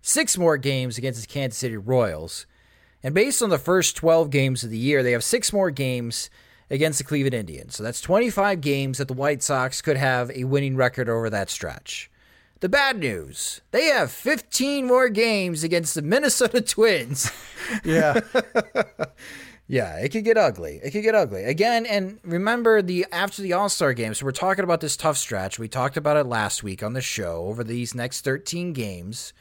[0.00, 2.46] six more games against the Kansas City Royals.
[3.02, 6.30] And based on the first 12 games of the year, they have six more games
[6.70, 7.76] against the Cleveland Indians.
[7.76, 11.50] So that's 25 games that the White Sox could have a winning record over that
[11.50, 12.10] stretch.
[12.60, 17.30] The bad news they have 15 more games against the Minnesota Twins.
[17.84, 18.20] Yeah.
[19.66, 20.80] yeah, it could get ugly.
[20.82, 21.44] It could get ugly.
[21.44, 25.58] Again, and remember the after the All-Star game, so we're talking about this tough stretch.
[25.58, 29.32] We talked about it last week on the show over these next 13 games.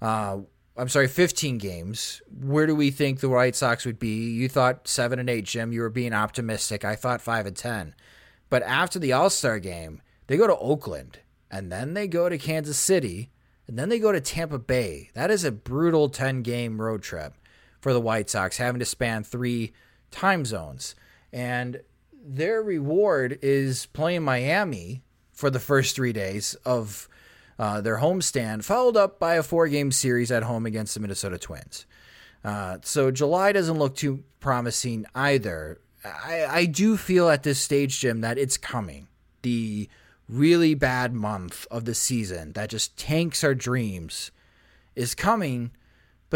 [0.00, 0.38] Uh,
[0.76, 2.22] I'm sorry, 15 games.
[2.40, 4.30] Where do we think the White Sox would be?
[4.30, 5.72] You thought 7 and 8, Jim.
[5.72, 6.84] You were being optimistic.
[6.84, 7.94] I thought 5 and 10.
[8.48, 12.78] But after the All-Star game, they go to Oakland and then they go to Kansas
[12.78, 13.30] City
[13.66, 15.10] and then they go to Tampa Bay.
[15.14, 17.34] That is a brutal 10 game road trip
[17.86, 19.72] for the White Sox, having to span three
[20.10, 20.96] time zones.
[21.32, 21.82] And
[22.12, 27.08] their reward is playing Miami for the first three days of
[27.60, 31.38] uh, their homestand, followed up by a four game series at home against the Minnesota
[31.38, 31.86] Twins.
[32.44, 35.78] Uh, so July doesn't look too promising either.
[36.04, 39.06] I, I do feel at this stage, Jim, that it's coming.
[39.42, 39.88] The
[40.28, 44.32] really bad month of the season that just tanks our dreams
[44.96, 45.70] is coming,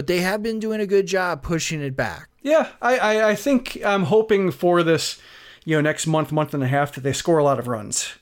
[0.01, 2.31] but they have been doing a good job pushing it back.
[2.41, 5.21] Yeah, I, I, I think I'm hoping for this,
[5.67, 8.15] you know, next month, month and a half that they score a lot of runs.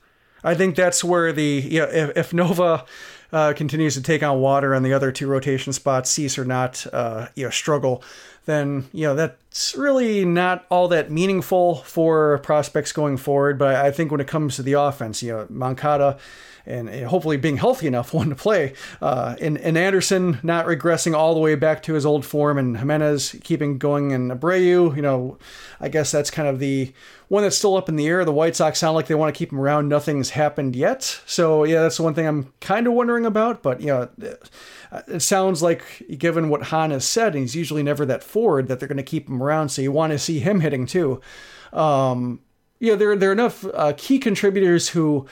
[0.43, 2.85] I think that's where the you know, if, if Nova
[3.33, 6.85] uh, continues to take on water and the other two rotation spots, cease or not,
[6.93, 8.03] uh, you know, struggle,
[8.47, 13.57] then you know that's really not all that meaningful for prospects going forward.
[13.57, 16.19] But I think when it comes to the offense, you know, Moncada
[16.69, 18.75] and, hopefully being healthy enough one to play.
[19.01, 22.79] Uh, and, and Anderson not regressing all the way back to his old form, and
[22.79, 25.39] Jimenez keeping going, and Abreu, you know,
[25.81, 26.93] I guess that's kind of the
[27.29, 28.25] one that's still up in the air.
[28.25, 29.89] The White Sox sound like they want to keep him around.
[29.89, 31.21] Nothing's happened yet.
[31.27, 33.63] So, yeah, that's the one thing I'm kind of wondering about.
[33.63, 34.09] But, you know,
[35.07, 38.79] it sounds like, given what Hahn has said, and he's usually never that forward, that
[38.79, 39.69] they're going to keep him around.
[39.69, 41.21] So you want to see him hitting too.
[41.73, 42.41] Um,
[42.81, 45.27] you know, there, there are enough uh, key contributors who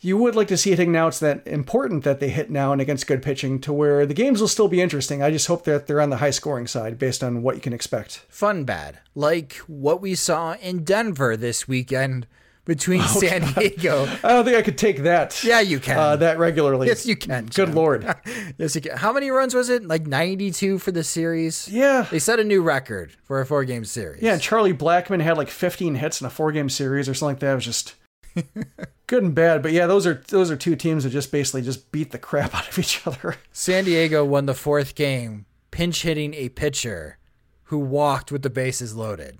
[0.00, 1.08] you would like to see it now.
[1.08, 4.40] It's that important that they hit now and against good pitching to where the games
[4.40, 5.22] will still be interesting.
[5.22, 7.72] I just hope that they're on the high scoring side based on what you can
[7.72, 8.24] expect.
[8.28, 8.98] Fun bad.
[9.14, 12.26] Like what we saw in Denver this weekend
[12.64, 13.54] between oh, San God.
[13.56, 14.08] Diego.
[14.24, 15.42] I don't think I could take that.
[15.44, 15.98] Yeah, you can.
[15.98, 16.86] Uh, that regularly.
[16.86, 17.44] Yes, you can.
[17.44, 17.74] Good Jim.
[17.74, 18.14] Lord.
[18.58, 18.96] yes, you can.
[18.96, 19.86] How many runs was it?
[19.86, 21.68] Like 92 for the series?
[21.68, 22.06] Yeah.
[22.10, 24.22] They set a new record for a four game series.
[24.22, 27.40] Yeah, Charlie Blackmon had like 15 hits in a four game series or something like
[27.40, 27.52] that.
[27.52, 27.94] It was just
[29.06, 29.62] good and bad.
[29.62, 32.54] But yeah, those are those are two teams that just basically just beat the crap
[32.54, 33.36] out of each other.
[33.52, 37.18] San Diego won the fourth game, pinch hitting a pitcher
[37.64, 39.38] who walked with the bases loaded.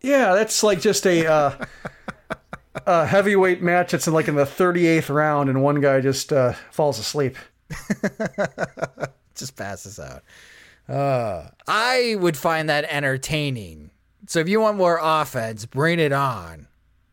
[0.00, 1.64] Yeah, that's like just a uh,
[2.86, 3.94] a heavyweight match.
[3.94, 7.36] It's in like in the 38th round, and one guy just uh, falls asleep.
[9.34, 10.22] just passes out.
[10.88, 13.90] Uh, I would find that entertaining.
[14.26, 16.67] So if you want more offense, bring it on.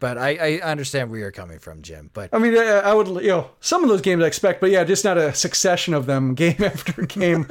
[0.05, 2.11] But I, I understand where you're coming from, Jim.
[2.13, 4.83] But I mean, I would, you know, some of those games I expect, but yeah,
[4.83, 7.47] just not a succession of them, game after game.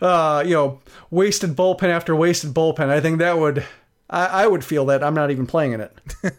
[0.00, 0.80] uh, you know,
[1.12, 2.88] wasted bullpen after wasted bullpen.
[2.88, 3.64] I think that would,
[4.10, 5.96] I, I would feel that I'm not even playing in it.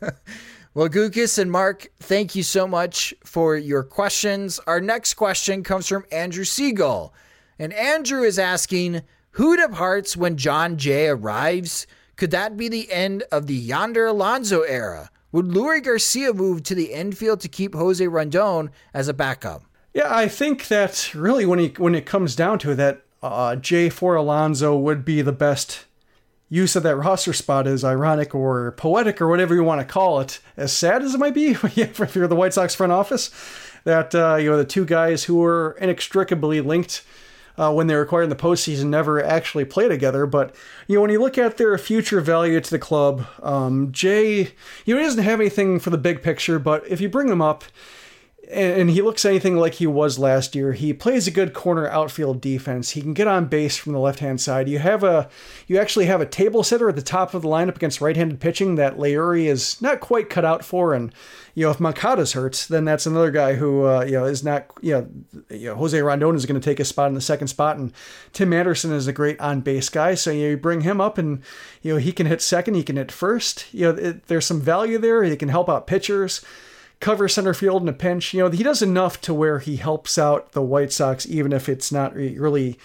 [0.73, 4.59] well, Gukas and Mark, thank you so much for your questions.
[4.67, 7.13] Our next question comes from Andrew Siegel,
[7.57, 9.01] and Andrew is asking,
[9.31, 11.87] "Who departs when Jon Jay arrives?"
[12.17, 15.09] Could that be the end of the Yonder Alonso era?
[15.33, 19.63] Would Leury Garcia move to the infield to keep Jose Rondon as a backup?
[19.91, 23.55] Yeah, I think that really when he when it comes down to it, that uh,
[23.55, 25.85] Jay for Alonso would be the best
[26.49, 30.19] use of that roster spot is ironic or poetic or whatever you want to call
[30.19, 30.39] it.
[30.55, 33.31] As sad as it might be, if you're the White Sox front office,
[33.85, 37.03] that uh, you know the two guys who are inextricably linked
[37.57, 40.25] uh, when they were acquired in the postseason never actually play together.
[40.25, 40.55] But
[40.87, 44.51] you know, when you look at their future value to the club, um, Jay,
[44.85, 46.59] you know, he doesn't have anything for the big picture.
[46.59, 47.63] But if you bring him up,
[48.51, 50.73] and he looks anything like he was last year.
[50.73, 52.91] He plays a good corner outfield defense.
[52.91, 54.67] He can get on base from the left hand side.
[54.67, 55.29] You have a,
[55.65, 58.41] you actually have a table setter at the top of the lineup against right handed
[58.41, 60.93] pitching that Leury is not quite cut out for.
[60.93, 61.13] And
[61.55, 64.65] you know, if Moncada's hurt, then that's another guy who uh, you know is not
[64.81, 65.09] you know,
[65.49, 67.93] you know Jose Rondon is going to take a spot in the second spot, and
[68.33, 70.15] Tim Anderson is a great on base guy.
[70.15, 71.41] So you, know, you bring him up, and
[71.81, 73.73] you know he can hit second, he can hit first.
[73.73, 75.23] You know, it, there's some value there.
[75.23, 76.41] He can help out pitchers
[76.99, 78.33] cover center field in a pinch.
[78.33, 81.67] You know, he does enough to where he helps out the White Sox, even if
[81.67, 82.77] it's not really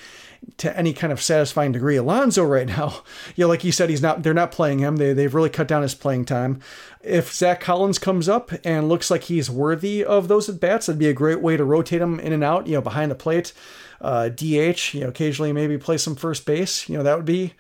[0.56, 1.96] to any kind of satisfying degree.
[1.96, 3.02] Alonso right now,
[3.36, 4.22] you know, like you said, he's not.
[4.22, 4.96] They're not playing him.
[4.96, 6.60] They they've really cut down his playing time.
[7.02, 10.98] If Zach Collins comes up and looks like he's worthy of those at bats, that'd
[10.98, 12.66] be a great way to rotate him in and out.
[12.66, 13.52] You know, behind the plate,
[14.00, 14.94] uh, DH.
[14.94, 16.88] You know, occasionally maybe play some first base.
[16.88, 17.54] You know, that would be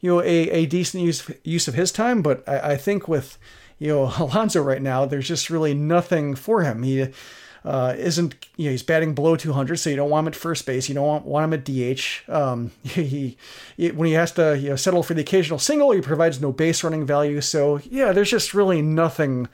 [0.00, 2.22] you know a, a decent use use of his time.
[2.22, 3.38] But I, I think with
[3.82, 5.04] you know Alonso right now.
[5.04, 6.82] There's just really nothing for him.
[6.82, 7.08] He
[7.64, 10.64] uh, isn't you know he's batting below 200, so you don't want him at first
[10.66, 10.88] base.
[10.88, 12.30] You don't want, want him at DH.
[12.30, 13.36] Um, he,
[13.76, 16.52] he, when he has to you know settle for the occasional single, he provides no
[16.52, 17.40] base running value.
[17.40, 19.48] So yeah, there's just really nothing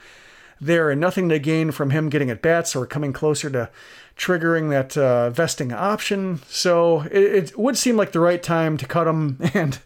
[0.60, 3.70] there and nothing to gain from him getting at bats or coming closer to
[4.16, 6.40] triggering that uh, vesting option.
[6.48, 9.38] So it, it, would seem like the right time to cut him.
[9.54, 9.78] And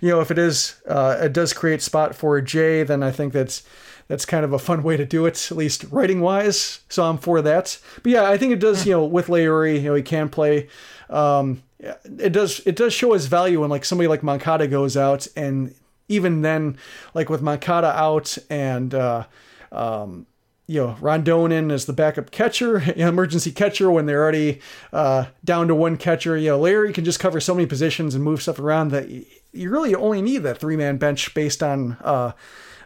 [0.00, 3.32] you know, if it is, uh, it does create spot for Jay, then I think
[3.32, 3.62] that's
[4.08, 6.80] that's kind of a fun way to do it, at least writing wise.
[6.88, 7.78] So I'm for that.
[8.02, 8.86] But yeah, I think it does.
[8.86, 10.68] You know, with Leury, you know, he can play.
[11.08, 12.60] Um, it does.
[12.66, 15.74] It does show his value when like somebody like Moncada goes out, and
[16.08, 16.78] even then,
[17.14, 18.94] like with Moncada out and.
[18.94, 19.24] Uh,
[19.70, 20.26] um,
[20.70, 24.60] you know, Rodón as the backup catcher, emergency catcher when they're already
[24.92, 26.36] uh, down to one catcher.
[26.36, 29.70] You know, Leury can just cover so many positions and move stuff around that you
[29.70, 32.32] really only need that three man bench based on uh,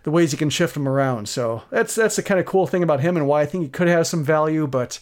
[0.05, 1.29] the ways you can shift them around.
[1.29, 3.71] So that's that's the kind of cool thing about him and why I think he
[3.71, 4.99] could have some value, but.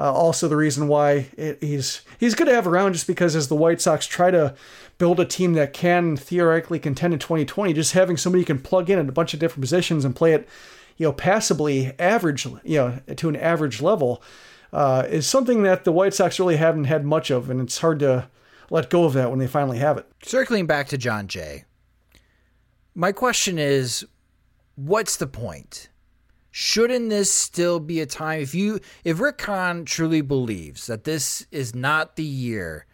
[0.00, 3.48] Uh, also, the reason why it, he's he's good to have around just because as
[3.48, 4.54] the White Sox try to
[4.96, 8.88] build a team that can theoretically contend in 2020, just having somebody you can plug
[8.88, 10.48] in at a bunch of different positions and play it
[10.98, 14.22] you know, passably average, you know, to an average level,
[14.72, 18.00] uh, is something that the White Sox really haven't had much of, and it's hard
[18.00, 18.28] to
[18.68, 20.06] let go of that when they finally have it.
[20.22, 21.64] Circling back to Jon Jay,
[22.94, 24.04] my question is,
[24.78, 25.88] what's the point?
[26.50, 31.46] Shouldn't this still be a time if you if Rick Hahn truly believes that this
[31.50, 32.86] is not the year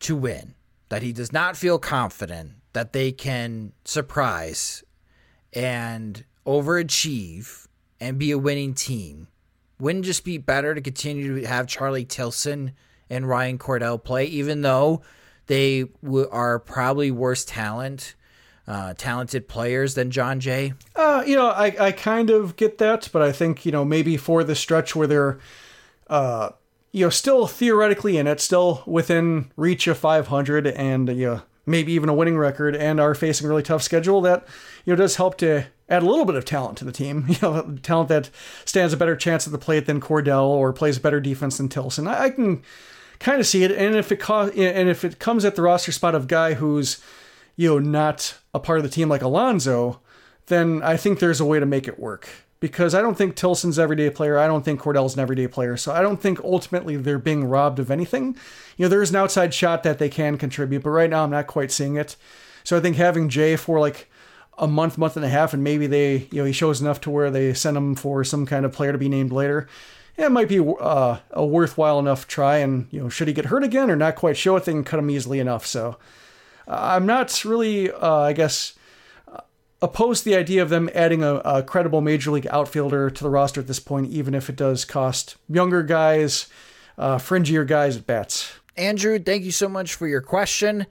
[0.00, 0.54] to win,
[0.88, 4.84] that he does not feel confident that they can surprise
[5.52, 7.66] and overachieve
[7.98, 9.28] and be a winning team,
[9.80, 12.72] wouldn't just be better to continue to have Charlie Tilson
[13.08, 15.02] and Ryan Cordell play, even though
[15.46, 18.14] they w- are probably worse talent,
[18.68, 20.74] uh, talented players than Jon Jay?
[20.94, 24.16] Uh, you know, I, I kind of get that, but I think, you know, maybe
[24.16, 25.38] for the stretch where they're,
[26.08, 26.50] uh,
[26.92, 31.92] you know, still theoretically in it, still within reach of 500 and, you know, maybe
[31.92, 34.46] even a winning record and are facing a really tough schedule, that,
[34.84, 37.26] you know, does help to add a little bit of talent to the team.
[37.28, 38.30] You know, talent that
[38.64, 42.08] stands a better chance at the plate than Cordell or plays better defense than Tilson.
[42.08, 42.62] I, I can
[43.18, 45.92] kind of see it, and if it co- and if it comes at the roster
[45.92, 47.02] spot of guy who's
[47.56, 50.00] you know not a part of the team like Alonso,
[50.46, 52.28] then I think there's a way to make it work.
[52.58, 54.38] Because I don't think Tilson's everyday player.
[54.38, 55.76] I don't think Cordell's an everyday player.
[55.76, 58.34] So I don't think ultimately they're being robbed of anything.
[58.78, 61.30] You know, there is an outside shot that they can contribute, but right now I'm
[61.30, 62.16] not quite seeing it.
[62.64, 64.10] So I think having Jay for like
[64.56, 67.10] a month, month and a half, and maybe they, you know, he shows enough to
[67.10, 69.68] where they send him for some kind of player to be named later.
[70.16, 72.56] it might be uh, a worthwhile enough try.
[72.56, 74.82] And you know, should he get hurt again or not quite show it, they can
[74.82, 75.66] cut him easily enough.
[75.66, 75.98] So
[76.66, 78.74] I'm not really, uh, I guess,
[79.82, 83.30] opposed to the idea of them adding a, a, credible major league outfielder to the
[83.30, 86.48] roster at this point, even if it does cost younger guys,
[86.98, 88.54] uh, fringier guys at bats.
[88.76, 90.86] Andrew, thank you so much for your question.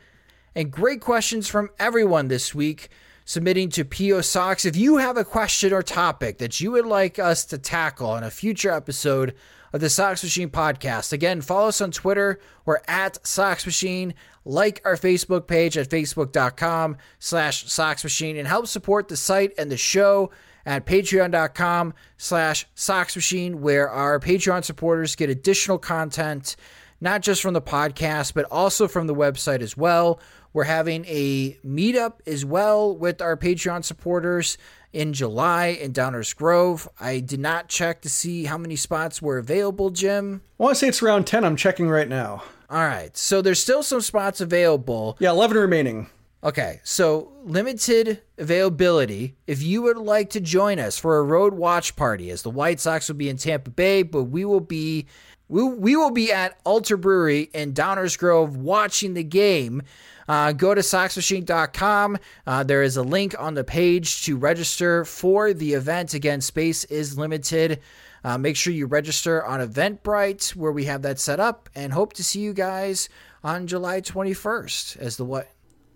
[0.56, 2.90] And great questions from everyone this week
[3.26, 4.66] submitting to PO Sox.
[4.66, 8.24] If you have a question or topic that you would like us to tackle in
[8.24, 9.36] a future episode
[9.74, 12.40] of the Sox Machine podcast, again, follow us on Twitter.
[12.66, 14.14] We're at Sox Machine.
[14.46, 19.72] Like our Facebook page at facebook.com slash Sox Machine and help support the site and
[19.72, 20.30] the show
[20.66, 26.56] at patreon.com slash Sox Machine, where our Patreon supporters get additional content,
[27.02, 30.20] not just from the podcast, but also from the website as well.
[30.54, 34.58] We're having a meetup as well with our Patreon supporters
[34.96, 36.88] in July in Downers Grove.
[37.00, 40.42] I did not check to see how many spots were available, Jim.
[40.58, 41.44] Well, I want to say it's around 10.
[41.44, 42.44] I'm checking right now.
[42.70, 43.16] All right.
[43.16, 45.18] So there's still some spots available.
[45.20, 46.08] Yeah, 11 remaining.
[46.44, 49.36] Okay, so limited availability.
[49.48, 52.80] If you would like to join us for a road watch party, as the White
[52.80, 55.08] Sox will be in Tampa Bay, but we will be
[55.48, 59.82] we, we will be at Alter Brewery in Downers Grove watching the game
[60.28, 62.18] uh, go to SoxMachine.com.
[62.46, 66.14] Uh, there is a link on the page to register for the event.
[66.14, 67.80] Again, space is limited.
[68.24, 72.14] Uh, make sure you register on Eventbrite where we have that set up and hope
[72.14, 73.08] to see you guys
[73.44, 75.52] on July 21st as the what?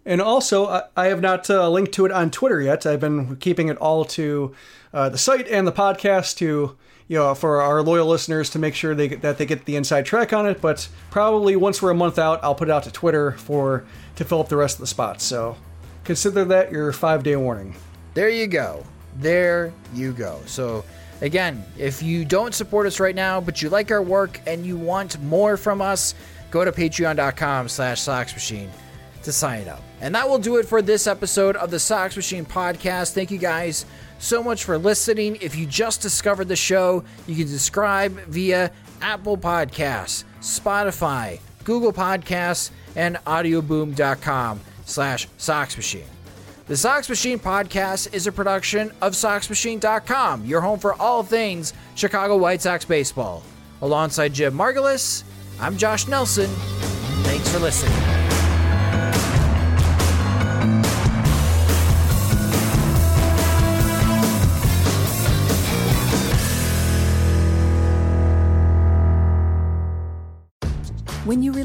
[0.05, 2.85] And also, I have not uh, linked to it on Twitter yet.
[2.85, 4.55] I've been keeping it all to
[4.93, 6.77] uh, the site and the podcast to
[7.09, 10.05] you know, for our loyal listeners to make sure they that they get the inside
[10.05, 10.61] track on it.
[10.61, 13.83] But probably once we're a month out, I'll put it out to Twitter for
[14.15, 15.25] to fill up the rest of the spots.
[15.25, 15.57] So
[16.05, 17.75] consider that your five day warning.
[18.13, 18.85] There you go.
[19.17, 20.39] There you go.
[20.45, 20.85] So
[21.21, 24.77] again, if you don't support us right now, but you like our work and you
[24.77, 26.13] want more from us,
[26.51, 28.69] go to patreon.com slash soxmachine.
[29.23, 29.81] to sign up.
[29.99, 33.13] And that will do it for this episode of the Sox Machine podcast.
[33.13, 33.85] Thank you guys
[34.19, 35.37] so much for listening.
[35.41, 38.71] If you just discovered the show, you can subscribe via
[39.01, 46.03] Apple Podcasts, Spotify, Google Podcasts, and audioboom.com slash Sox Machine.
[46.67, 52.37] The Sox Machine podcast is a production of SoxMachine.com, your home for all things Chicago
[52.37, 53.41] White Sox baseball.
[53.81, 55.23] Alongside Jim Margalus,
[55.59, 56.45] I'm Josh Nelson.
[57.23, 58.28] Thanks for listening.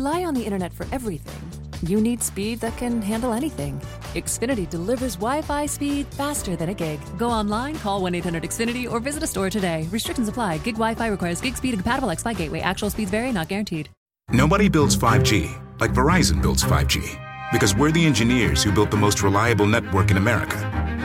[0.05, 1.41] Rely on the internet for everything,
[1.89, 3.81] you need speed that can handle anything.
[4.15, 7.01] Xfinity delivers Wi Fi speed faster than a gig.
[7.19, 9.89] Go online, call 1 800 Xfinity, or visit a store today.
[9.91, 10.59] Restrictions apply.
[10.59, 12.61] Gig Wi Fi requires gig speed and compatible X Fi gateway.
[12.61, 13.89] Actual speeds vary, not guaranteed.
[14.31, 17.01] Nobody builds 5G like Verizon builds 5G
[17.53, 20.59] because we're the engineers who built the most reliable network in America.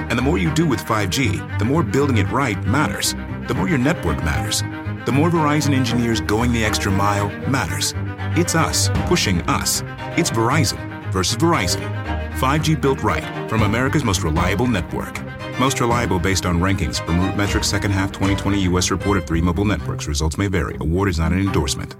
[0.10, 3.14] And the more you do with 5G, the more building it right matters.
[3.48, 4.64] The more your network matters.
[5.10, 7.96] The more Verizon engineers going the extra mile matters.
[8.38, 9.82] It's us pushing us.
[10.20, 11.82] It's Verizon versus Verizon.
[12.34, 15.20] 5G built right from America's most reliable network.
[15.60, 18.92] Most reliable based on rankings from RootMetrics second half 2020 U.S.
[18.92, 20.08] report of three mobile networks.
[20.08, 20.78] Results may vary.
[20.80, 21.96] Award is not an endorsement.